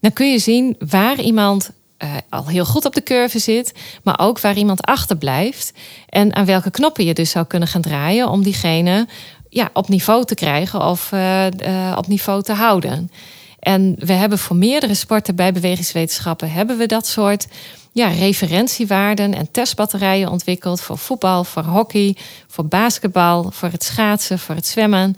dan 0.00 0.12
kun 0.12 0.30
je 0.30 0.38
zien 0.38 0.76
waar 0.78 1.20
iemand 1.20 1.70
uh, 2.04 2.10
al 2.28 2.46
heel 2.46 2.64
goed 2.64 2.84
op 2.84 2.94
de 2.94 3.02
curve 3.02 3.38
zit, 3.38 3.72
maar 4.02 4.18
ook 4.20 4.40
waar 4.40 4.56
iemand 4.56 4.82
achterblijft 4.82 5.72
en 6.08 6.34
aan 6.34 6.44
welke 6.44 6.70
knoppen 6.70 7.04
je 7.04 7.14
dus 7.14 7.30
zou 7.30 7.46
kunnen 7.46 7.68
gaan 7.68 7.82
draaien 7.82 8.28
om 8.28 8.42
diegene 8.42 9.06
ja, 9.48 9.70
op 9.72 9.88
niveau 9.88 10.24
te 10.24 10.34
krijgen 10.34 10.86
of 10.86 11.12
uh, 11.12 11.46
uh, 11.46 11.94
op 11.96 12.06
niveau 12.06 12.42
te 12.42 12.52
houden. 12.52 13.10
En 13.58 13.94
we 13.98 14.12
hebben 14.12 14.38
voor 14.38 14.56
meerdere 14.56 14.94
sporten 14.94 15.36
bij 15.36 15.52
bewegingswetenschappen 15.52 16.50
hebben 16.50 16.78
we 16.78 16.86
dat 16.86 17.06
soort 17.06 17.46
ja, 17.92 18.08
referentiewaarden 18.08 19.34
en 19.34 19.50
testbatterijen 19.50 20.30
ontwikkeld 20.30 20.80
voor 20.80 20.98
voetbal, 20.98 21.44
voor 21.44 21.62
hockey, 21.62 22.16
voor 22.46 22.66
basketbal, 22.66 23.50
voor 23.50 23.68
het 23.68 23.84
schaatsen, 23.84 24.38
voor 24.38 24.54
het 24.54 24.66
zwemmen. 24.66 25.16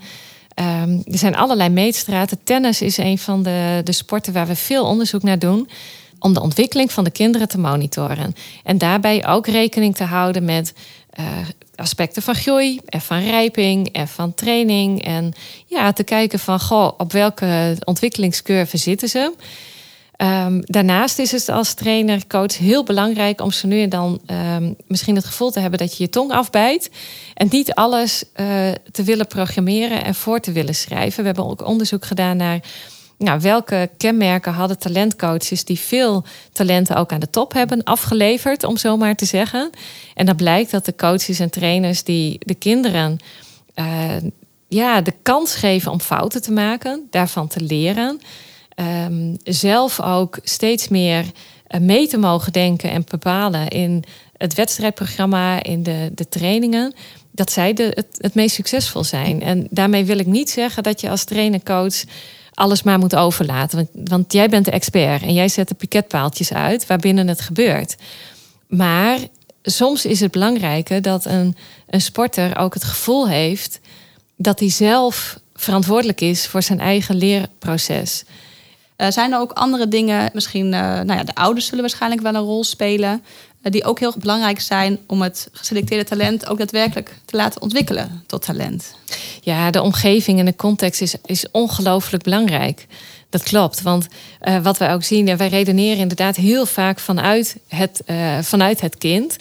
Um, 0.55 1.01
er 1.05 1.17
zijn 1.17 1.35
allerlei 1.35 1.69
meetstraten. 1.69 2.43
Tennis 2.43 2.81
is 2.81 2.97
een 2.97 3.17
van 3.17 3.43
de, 3.43 3.81
de 3.83 3.91
sporten 3.91 4.33
waar 4.33 4.47
we 4.47 4.55
veel 4.55 4.85
onderzoek 4.85 5.23
naar 5.23 5.39
doen 5.39 5.69
om 6.19 6.33
de 6.33 6.41
ontwikkeling 6.41 6.91
van 6.91 7.03
de 7.03 7.11
kinderen 7.11 7.47
te 7.47 7.59
monitoren. 7.59 8.35
En 8.63 8.77
daarbij 8.77 9.27
ook 9.27 9.47
rekening 9.47 9.95
te 9.95 10.03
houden 10.03 10.45
met 10.45 10.73
uh, 11.19 11.25
aspecten 11.75 12.21
van 12.21 12.35
groei 12.35 12.79
en 12.85 13.01
van 13.01 13.19
rijping 13.19 13.87
en 13.91 14.07
van 14.07 14.33
training. 14.33 15.03
En 15.03 15.33
ja, 15.65 15.93
te 15.93 16.03
kijken 16.03 16.39
van 16.39 16.59
goh, 16.59 16.91
op 16.97 17.11
welke 17.11 17.77
ontwikkelingscurve 17.83 18.77
zitten 18.77 19.09
ze. 19.09 19.33
Um, 20.21 20.61
daarnaast 20.65 21.19
is 21.19 21.31
het 21.31 21.49
als 21.49 21.73
trainer, 21.73 22.27
coach 22.27 22.57
heel 22.57 22.83
belangrijk 22.83 23.41
om 23.41 23.51
zo 23.51 23.67
nu 23.67 23.81
en 23.81 23.89
dan 23.89 24.21
um, 24.55 24.75
misschien 24.87 25.15
het 25.15 25.25
gevoel 25.25 25.51
te 25.51 25.59
hebben 25.59 25.79
dat 25.79 25.97
je 25.97 26.03
je 26.03 26.09
tong 26.09 26.31
afbijt. 26.31 26.89
En 27.33 27.47
niet 27.51 27.73
alles 27.73 28.23
uh, 28.23 28.45
te 28.91 29.03
willen 29.03 29.27
programmeren 29.27 30.03
en 30.03 30.15
voor 30.15 30.39
te 30.39 30.51
willen 30.51 30.75
schrijven. 30.75 31.19
We 31.19 31.25
hebben 31.25 31.45
ook 31.45 31.65
onderzoek 31.65 32.05
gedaan 32.05 32.37
naar 32.37 32.59
nou, 33.21 33.39
welke 33.39 33.89
kenmerken 33.97 34.53
hadden 34.53 34.79
talentcoaches 34.79 35.65
die 35.65 35.79
veel 35.79 36.23
talenten 36.51 36.95
ook 36.95 37.11
aan 37.11 37.19
de 37.19 37.29
top 37.29 37.53
hebben 37.53 37.83
afgeleverd, 37.83 38.63
om 38.63 38.77
zo 38.77 38.97
maar 38.97 39.15
te 39.15 39.25
zeggen. 39.25 39.69
En 40.15 40.25
dan 40.25 40.35
blijkt 40.35 40.71
dat 40.71 40.85
de 40.85 40.95
coaches 40.95 41.39
en 41.39 41.49
trainers 41.49 42.03
die 42.03 42.39
de 42.39 42.55
kinderen 42.55 43.19
uh, 43.75 44.15
ja, 44.67 45.01
de 45.01 45.13
kans 45.21 45.55
geven 45.55 45.91
om 45.91 45.99
fouten 45.99 46.41
te 46.41 46.51
maken, 46.51 47.07
daarvan 47.09 47.47
te 47.47 47.61
leren. 47.61 48.19
Um, 48.75 49.37
zelf 49.43 50.01
ook 50.01 50.39
steeds 50.43 50.87
meer 50.87 51.25
uh, 51.67 51.81
mee 51.81 52.07
te 52.07 52.17
mogen 52.17 52.53
denken 52.53 52.91
en 52.91 53.03
bepalen 53.09 53.67
in 53.67 54.03
het 54.37 54.53
wedstrijdprogramma, 54.53 55.63
in 55.63 55.83
de, 55.83 56.11
de 56.15 56.29
trainingen. 56.29 56.93
Dat 57.31 57.51
zij 57.51 57.73
de, 57.73 57.91
het, 57.93 58.07
het 58.17 58.33
meest 58.33 58.55
succesvol 58.55 59.03
zijn. 59.03 59.41
En 59.41 59.67
daarmee 59.69 60.05
wil 60.05 60.19
ik 60.19 60.25
niet 60.25 60.49
zeggen 60.49 60.83
dat 60.83 61.01
je 61.01 61.09
als 61.09 61.23
trainer-coach 61.23 62.03
alles 62.53 62.83
maar 62.83 62.99
moet 62.99 63.15
overlaten. 63.15 63.77
Want, 63.77 64.09
want 64.09 64.33
jij 64.33 64.49
bent 64.49 64.65
de 64.65 64.71
expert 64.71 65.21
en 65.21 65.33
jij 65.33 65.47
zet 65.47 65.67
de 65.67 65.75
piketpaaltjes 65.75 66.53
uit 66.53 66.85
waarbinnen 66.87 67.27
het 67.27 67.41
gebeurt. 67.41 67.95
Maar 68.67 69.19
soms 69.63 70.05
is 70.05 70.19
het 70.19 70.31
belangrijker 70.31 71.01
dat 71.01 71.25
een, 71.25 71.55
een 71.89 72.01
sporter 72.01 72.57
ook 72.57 72.73
het 72.73 72.83
gevoel 72.83 73.27
heeft 73.29 73.79
dat 74.35 74.59
hij 74.59 74.69
zelf 74.69 75.39
verantwoordelijk 75.53 76.21
is 76.21 76.47
voor 76.47 76.61
zijn 76.61 76.79
eigen 76.79 77.15
leerproces. 77.15 78.23
Uh, 78.97 79.07
zijn 79.09 79.31
er 79.31 79.39
ook 79.39 79.51
andere 79.51 79.87
dingen, 79.87 80.29
misschien, 80.33 80.65
uh, 80.65 80.71
nou 80.71 81.13
ja, 81.13 81.23
de 81.23 81.35
ouders 81.35 81.65
zullen 81.65 81.81
waarschijnlijk 81.81 82.21
wel 82.21 82.35
een 82.35 82.41
rol 82.41 82.63
spelen, 82.63 83.23
die 83.61 83.83
ook 83.83 83.99
heel 83.99 84.13
belangrijk 84.19 84.59
zijn 84.61 84.99
om 85.07 85.21
het 85.21 85.49
geselecteerde 85.51 86.03
talent 86.03 86.47
ook 86.47 86.57
daadwerkelijk 86.57 87.15
te 87.25 87.35
laten 87.35 87.61
ontwikkelen 87.61 88.23
tot 88.27 88.45
talent? 88.45 88.95
Ja, 89.41 89.71
de 89.71 89.81
omgeving 89.81 90.39
en 90.39 90.45
de 90.45 90.55
context 90.55 91.01
is, 91.01 91.15
is 91.25 91.45
ongelooflijk 91.51 92.23
belangrijk. 92.23 92.87
Dat 93.29 93.43
klopt, 93.43 93.81
want 93.81 94.07
wat 94.61 94.77
wij 94.77 94.93
ook 94.93 95.03
zien, 95.03 95.27
en 95.27 95.37
wij 95.37 95.47
redeneren 95.47 95.97
inderdaad 95.97 96.35
heel 96.35 96.65
vaak 96.65 96.99
vanuit 96.99 97.57
het, 97.67 98.01
vanuit 98.41 98.81
het 98.81 98.97
kind. 98.97 99.35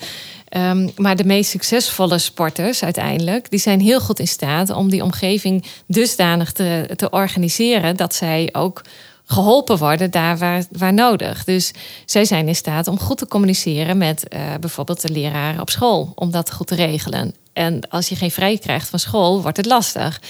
Um, 0.57 0.91
maar 0.97 1.17
de 1.17 1.25
meest 1.25 1.51
succesvolle 1.51 2.19
sporters 2.19 2.83
uiteindelijk, 2.83 3.51
die 3.51 3.59
zijn 3.59 3.81
heel 3.81 4.01
goed 4.01 4.19
in 4.19 4.29
staat 4.29 4.71
om 4.71 4.91
die 4.91 5.03
omgeving 5.03 5.65
dusdanig 5.87 6.53
te, 6.53 6.89
te 6.97 7.11
organiseren 7.11 7.97
dat 7.97 8.15
zij 8.15 8.49
ook 8.53 8.83
geholpen 9.31 9.79
worden 9.79 10.11
daar 10.11 10.39
waar, 10.39 10.65
waar 10.71 10.93
nodig. 10.93 11.45
Dus 11.45 11.73
zij 12.05 12.25
zijn 12.25 12.49
in 12.49 12.57
staat 12.57 12.89
om 12.89 12.99
goed 12.99 13.19
te 13.19 13.27
communiceren 13.27 13.99
met 13.99 14.25
uh, 14.29 14.41
bijvoorbeeld 14.61 15.01
de 15.01 15.13
leraar 15.13 15.61
op 15.61 15.71
school, 15.71 16.13
om 16.15 16.31
dat 16.31 16.53
goed 16.53 16.67
te 16.67 16.75
regelen. 16.75 17.35
En 17.53 17.89
als 17.89 18.09
je 18.09 18.17
geen 18.17 18.31
vrij 18.31 18.59
krijgt 18.59 18.89
van 18.89 18.99
school, 18.99 19.43
wordt 19.43 19.57
het 19.57 19.67
lastig. 19.67 20.21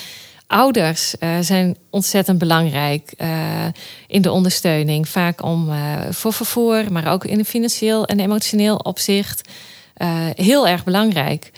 Ouders 0.47 1.15
uh, 1.21 1.31
zijn 1.41 1.77
ontzettend 1.91 2.39
belangrijk 2.39 3.13
uh, 3.19 3.29
in 4.07 4.23
de 4.23 4.33
ondersteuning. 4.33 5.09
Vaak 5.09 5.43
om 5.43 5.71
voor 6.11 6.33
vervoer, 6.33 6.93
maar 6.93 7.13
ook 7.13 7.25
in 7.25 7.39
een 7.39 7.45
financieel 7.45 8.07
en 8.07 8.21
emotioneel 8.21 8.77
opzicht. 8.77 9.49
heel 10.35 10.69
erg 10.69 10.85
belangrijk. 10.85 11.51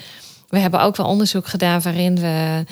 We 0.48 0.59
hebben 0.59 0.81
ook 0.81 0.96
wel 0.96 1.07
onderzoek 1.07 1.46
gedaan 1.46 1.81
waarin 1.81 2.20
we 2.20 2.64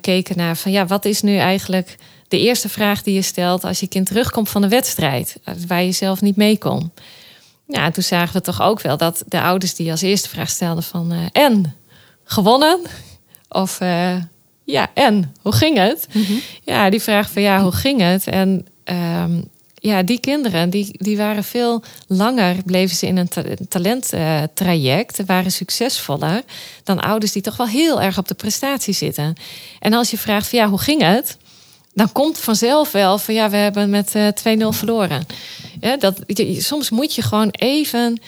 keken 0.00 0.36
naar 0.36 0.56
van 0.56 0.72
ja, 0.72 0.86
wat 0.86 1.04
is 1.04 1.22
nu 1.22 1.36
eigenlijk 1.36 1.96
de 2.30 2.38
eerste 2.38 2.68
vraag 2.68 3.02
die 3.02 3.14
je 3.14 3.22
stelt 3.22 3.64
als 3.64 3.80
je 3.80 3.86
kind 3.86 4.06
terugkomt 4.06 4.48
van 4.48 4.62
een 4.62 4.68
wedstrijd, 4.68 5.36
eh, 5.44 5.54
waar 5.66 5.82
je 5.82 5.92
zelf 5.92 6.20
niet 6.20 6.36
mee 6.36 6.58
kon. 6.58 6.92
Ja, 7.66 7.90
toen 7.90 8.02
zagen 8.02 8.32
we 8.32 8.40
toch 8.40 8.62
ook 8.62 8.80
wel 8.80 8.96
dat 8.96 9.22
de 9.26 9.40
ouders 9.40 9.74
die 9.74 9.90
als 9.90 10.02
eerste 10.02 10.28
vraag 10.28 10.48
stelden 10.48 10.82
van 10.82 11.12
uh, 11.12 11.18
en 11.32 11.76
gewonnen? 12.24 12.80
Of 13.48 13.80
uh, 13.80 14.16
ja, 14.64 14.90
en 14.94 15.34
hoe 15.42 15.52
ging 15.52 15.76
het? 15.76 16.06
Mm 16.12 16.22
-hmm. 16.22 16.40
Ja, 16.64 16.90
die 16.90 17.00
vraag 17.00 17.30
van 17.30 17.42
ja, 17.42 17.62
hoe 17.62 17.72
ging 17.72 18.00
het? 18.00 18.26
En 18.26 18.66
um, 18.84 19.44
ja, 19.74 20.02
die 20.02 20.20
kinderen 20.20 20.70
die, 20.70 20.88
die 20.92 21.16
waren 21.16 21.44
veel 21.44 21.82
langer, 22.06 22.56
bleven 22.64 22.96
ze 22.96 23.06
in 23.06 23.16
een 23.16 23.28
ta 23.28 23.42
talenttraject, 23.68 25.20
uh, 25.20 25.26
waren 25.26 25.52
succesvoller 25.52 26.42
dan 26.84 27.00
ouders 27.00 27.32
die 27.32 27.42
toch 27.42 27.56
wel 27.56 27.68
heel 27.68 28.00
erg 28.02 28.18
op 28.18 28.28
de 28.28 28.34
prestatie 28.34 28.94
zitten. 28.94 29.34
En 29.78 29.92
als 29.92 30.10
je 30.10 30.18
vraagt 30.18 30.48
van 30.48 30.58
ja, 30.58 30.68
hoe 30.68 30.80
ging 30.80 31.02
het? 31.02 31.36
Dan 31.92 32.12
komt 32.12 32.38
vanzelf 32.38 32.92
wel 32.92 33.18
van 33.18 33.34
ja, 33.34 33.50
we 33.50 33.56
hebben 33.56 33.90
met 33.90 34.14
uh, 34.14 34.28
eh, 34.28 34.58
2-0 34.60 34.66
verloren. 34.68 35.26
Ja, 35.80 35.96
dat, 35.96 36.18
je, 36.26 36.60
soms 36.60 36.90
moet 36.90 37.14
je 37.14 37.22
gewoon 37.22 37.50
even, 37.50 38.20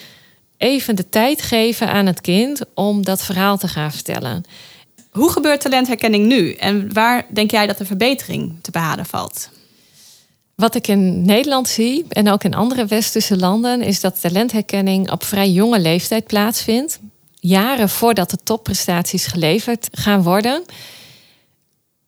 even 0.56 0.96
de 0.96 1.08
tijd 1.08 1.42
geven 1.42 1.88
aan 1.88 2.06
het 2.06 2.20
kind 2.20 2.60
om 2.74 3.04
dat 3.04 3.22
verhaal 3.22 3.58
te 3.58 3.68
gaan 3.68 3.92
vertellen. 3.92 4.44
Hoe 5.10 5.30
gebeurt 5.30 5.60
talentherkenning 5.60 6.26
nu 6.26 6.52
en 6.52 6.92
waar 6.92 7.26
denk 7.30 7.50
jij 7.50 7.66
dat 7.66 7.78
de 7.78 7.84
verbetering 7.84 8.54
te 8.62 8.70
behalen 8.70 9.06
valt? 9.06 9.50
Wat 10.54 10.74
ik 10.74 10.88
in 10.88 11.24
Nederland 11.24 11.68
zie 11.68 12.04
en 12.08 12.30
ook 12.30 12.44
in 12.44 12.54
andere 12.54 12.86
westerse 12.86 13.36
landen, 13.36 13.82
is 13.82 14.00
dat 14.00 14.20
talentherkenning 14.20 15.10
op 15.10 15.24
vrij 15.24 15.50
jonge 15.50 15.80
leeftijd 15.80 16.26
plaatsvindt. 16.26 16.98
Jaren 17.40 17.88
voordat 17.88 18.30
de 18.30 18.38
topprestaties 18.44 19.26
geleverd 19.26 19.88
gaan 19.92 20.22
worden. 20.22 20.62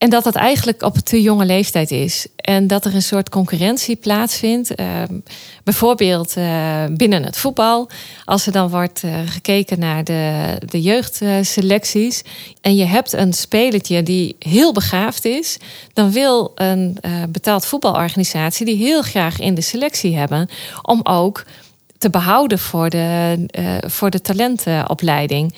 En 0.05 0.11
dat 0.11 0.25
dat 0.25 0.35
eigenlijk 0.35 0.83
op 0.83 0.97
te 0.99 1.23
jonge 1.23 1.45
leeftijd 1.45 1.90
is. 1.90 2.27
En 2.37 2.67
dat 2.67 2.85
er 2.85 2.95
een 2.95 3.03
soort 3.03 3.29
concurrentie 3.29 3.97
plaatsvindt. 3.97 4.81
Uh, 4.81 5.03
bijvoorbeeld 5.62 6.37
uh, 6.37 6.85
binnen 6.90 7.23
het 7.23 7.37
voetbal. 7.37 7.88
Als 8.25 8.47
er 8.47 8.53
dan 8.53 8.69
wordt 8.69 9.03
uh, 9.05 9.14
gekeken 9.27 9.79
naar 9.79 10.05
de, 10.05 10.57
de 10.71 10.83
jeugdselecties. 10.83 12.23
en 12.61 12.77
je 12.77 12.85
hebt 12.85 13.12
een 13.12 13.33
spelertje 13.33 14.03
die 14.03 14.37
heel 14.38 14.73
begaafd 14.73 15.25
is. 15.25 15.57
dan 15.93 16.12
wil 16.12 16.53
een 16.55 16.99
betaald 17.29 17.67
voetbalorganisatie 17.67 18.67
die 18.67 18.77
heel 18.77 19.03
graag 19.03 19.38
in 19.38 19.55
de 19.55 19.61
selectie 19.61 20.17
hebben. 20.17 20.49
om 20.83 21.01
ook 21.03 21.45
te 21.99 22.11
behouden 22.11 22.59
voor 22.59 22.90
de, 22.90 23.37
voor 23.87 24.11
de 24.11 24.21
talentenopleiding 24.21 25.55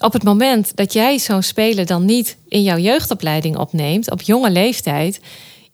op 0.00 0.12
het 0.12 0.22
moment 0.22 0.76
dat 0.76 0.92
jij 0.92 1.18
zo'n 1.18 1.42
speler 1.42 1.86
dan 1.86 2.04
niet 2.04 2.36
in 2.48 2.62
jouw 2.62 2.78
jeugdopleiding 2.78 3.56
opneemt, 3.56 4.10
op 4.10 4.22
jonge 4.22 4.50
leeftijd, 4.50 5.20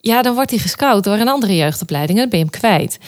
ja, 0.01 0.23
dan 0.23 0.35
wordt 0.35 0.51
hij 0.51 0.59
gescout 0.59 1.05
door 1.05 1.19
een 1.19 1.29
andere 1.29 1.57
jeugdopleiding 1.57 2.19
en 2.19 2.29
ben 2.29 2.39
je 2.39 2.45
hem 2.45 2.61
kwijt. 2.61 2.99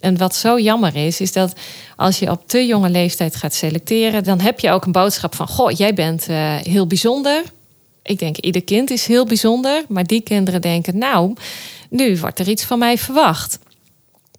En 0.00 0.16
wat 0.16 0.34
zo 0.34 0.58
jammer 0.58 0.96
is, 0.96 1.20
is 1.20 1.32
dat 1.32 1.52
als 1.96 2.18
je 2.18 2.30
op 2.30 2.42
te 2.46 2.66
jonge 2.66 2.90
leeftijd 2.90 3.36
gaat 3.36 3.54
selecteren, 3.54 4.24
dan 4.24 4.40
heb 4.40 4.60
je 4.60 4.70
ook 4.70 4.84
een 4.84 4.92
boodschap 4.92 5.34
van: 5.34 5.48
Goh, 5.48 5.70
jij 5.70 5.94
bent 5.94 6.28
uh, 6.28 6.54
heel 6.56 6.86
bijzonder. 6.86 7.42
Ik 8.02 8.18
denk, 8.18 8.36
ieder 8.36 8.64
kind 8.64 8.90
is 8.90 9.06
heel 9.06 9.26
bijzonder, 9.26 9.84
maar 9.88 10.06
die 10.06 10.20
kinderen 10.20 10.60
denken: 10.60 10.98
Nou, 10.98 11.34
nu 11.90 12.18
wordt 12.18 12.38
er 12.38 12.48
iets 12.48 12.64
van 12.64 12.78
mij 12.78 12.98
verwacht. 12.98 13.58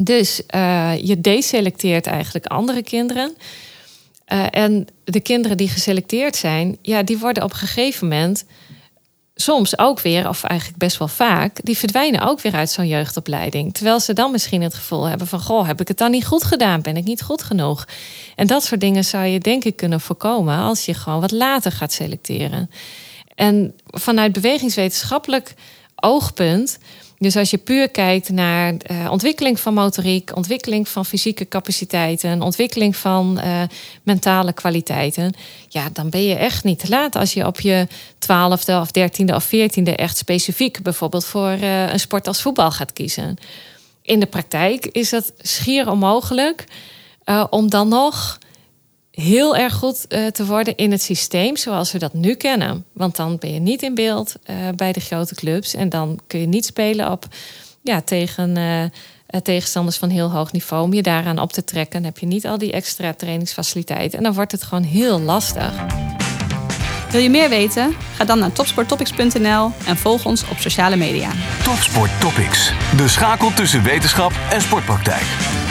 Dus 0.04 0.42
uh, 0.56 0.92
je 1.02 1.22
deselecteert 1.22 2.08
eigenlijk 2.08 2.46
andere 2.46 2.84
kinderen. 2.84 3.36
Uh, 4.34 4.46
en 4.52 4.88
de 5.04 5.20
kinderen 5.20 5.58
die 5.58 5.70
geselecteerd 5.70 6.36
zijn, 6.36 6.78
ja, 6.82 7.04
die 7.04 7.18
worden 7.18 7.44
op 7.44 7.52
een 7.52 7.58
gegeven 7.58 8.08
moment 8.08 8.46
soms 9.36 9.78
ook 9.78 10.02
weer, 10.02 10.30
of 10.30 10.44
eigenlijk 10.44 10.80
best 10.80 10.98
wel 10.98 11.08
vaak, 11.08 11.66
die 11.66 11.78
verdwijnen 11.78 12.28
ook 12.28 12.42
weer 12.42 12.54
uit 12.54 12.70
zo'n 12.70 12.88
jeugdopleiding. 12.88 13.74
Terwijl 13.74 14.00
ze 14.00 14.14
dan 14.14 14.32
misschien 14.32 14.62
het 14.62 14.74
gevoel 14.74 15.04
hebben 15.04 15.28
van, 15.28 15.40
goh, 15.40 15.68
heb 15.68 15.82
ik 15.82 15.88
het 15.88 15.98
dan 15.98 16.12
niet 16.12 16.26
goed 16.26 16.44
gedaan? 16.44 16.82
Ben 16.82 16.98
ik 16.98 17.04
niet 17.04 17.22
goed 17.22 17.44
genoeg? 17.44 17.88
En 18.36 18.48
dat 18.48 18.64
soort 18.64 18.82
dingen 18.82 19.06
zou 19.06 19.26
je 19.26 19.40
denk 19.40 19.64
ik 19.64 19.76
kunnen 19.76 20.02
voorkomen 20.02 20.58
als 20.58 20.86
je 20.86 20.94
gewoon 20.94 21.22
wat 21.22 21.32
later 21.32 21.72
gaat 21.72 21.94
selecteren. 21.94 22.70
En 23.36 23.74
vanuit 23.86 24.32
bewegingswetenschappelijk 24.32 25.54
oogpunt 25.96 26.78
dus 27.22 27.36
als 27.36 27.50
je 27.50 27.58
puur 27.58 27.90
kijkt 27.90 28.30
naar 28.30 28.74
uh, 28.74 29.12
ontwikkeling 29.12 29.60
van 29.60 29.74
motoriek, 29.74 30.36
ontwikkeling 30.36 30.88
van 30.88 31.06
fysieke 31.06 31.48
capaciteiten, 31.48 32.42
ontwikkeling 32.42 32.96
van 32.96 33.40
uh, 33.44 33.62
mentale 34.04 34.54
kwaliteiten, 34.54 35.34
ja, 35.68 35.90
dan 35.94 36.10
ben 36.10 36.24
je 36.24 36.36
echt 36.36 36.64
niet 36.64 36.80
te 36.80 36.90
laat 36.90 37.16
als 37.16 37.34
je 37.34 37.46
op 37.46 37.60
je 37.60 37.88
twaalfde 38.18 38.80
of 38.80 38.92
dertiende 38.92 39.36
of 39.36 39.44
veertiende 39.44 39.96
echt 39.96 40.18
specifiek 40.18 40.82
bijvoorbeeld 40.82 41.26
voor 41.26 41.52
uh, 41.52 41.92
een 41.92 42.00
sport 42.00 42.28
als 42.28 42.42
voetbal 42.42 42.72
gaat 42.72 42.94
kiezen. 42.94 43.38
In 44.02 44.20
de 44.20 44.26
praktijk 44.26 44.86
is 44.86 45.10
dat 45.10 45.34
schier 45.38 45.90
onmogelijk 45.90 46.66
om 47.50 47.70
dan 47.70 47.88
nog 47.88 48.38
heel 49.12 49.56
erg 49.56 49.74
goed 49.74 50.06
uh, 50.10 50.28
te 50.28 50.46
worden 50.46 50.78
in 50.78 50.92
het 50.92 51.02
systeem 51.02 51.58
zoals 51.58 51.92
we 51.92 52.00
dat 52.00 52.14
nu 52.14 52.34
kennen. 52.34 52.86
Want 52.94 53.16
dan 53.16 53.38
ben 53.38 53.54
je 53.54 53.60
niet 53.60 53.82
in 53.82 53.96
beeld 53.96 54.36
uh, 54.50 54.56
bij 54.76 54.92
de 54.92 55.00
grote 55.00 55.36
clubs 55.36 55.74
en 55.74 55.90
dan 55.90 56.20
kun 56.28 56.40
je 56.40 56.48
niet 56.48 56.66
spelen 56.66 57.12
op, 57.12 57.26
ja, 57.82 58.02
tegen 58.02 58.58
uh, 58.58 58.84
tegenstanders 59.44 59.98
van 59.98 60.10
heel 60.10 60.32
hoog 60.32 60.52
niveau. 60.52 60.84
Om 60.84 60.94
je 60.94 61.02
daaraan 61.02 61.40
op 61.40 61.54
te 61.54 61.64
trekken, 61.64 62.02
dan 62.02 62.12
heb 62.12 62.18
je 62.18 62.26
niet 62.26 62.48
al 62.48 62.58
die 62.58 62.72
extra 62.72 63.14
trainingsfaciliteiten 63.14 64.18
en 64.18 64.24
dan 64.24 64.34
wordt 64.34 64.52
het 64.52 64.64
gewoon 64.64 64.84
heel 64.84 65.20
lastig. 65.20 65.74
Wil 67.12 67.22
je 67.22 67.30
meer 67.30 67.50
weten? 67.50 67.96
Ga 68.16 68.26
dan 68.26 68.40
naar 68.40 68.52
topsporttopics.nl 68.52 69.72
en 69.86 69.98
volg 69.98 70.26
ons 70.26 70.44
op 70.50 70.58
sociale 70.58 70.96
media. 70.96 71.30
Topsport 71.64 72.20
Topics, 72.20 72.72
de 72.98 73.08
schakel 73.08 73.54
tussen 73.54 73.84
wetenschap 73.84 74.32
en 74.52 74.62
sportpraktijk. 74.62 75.71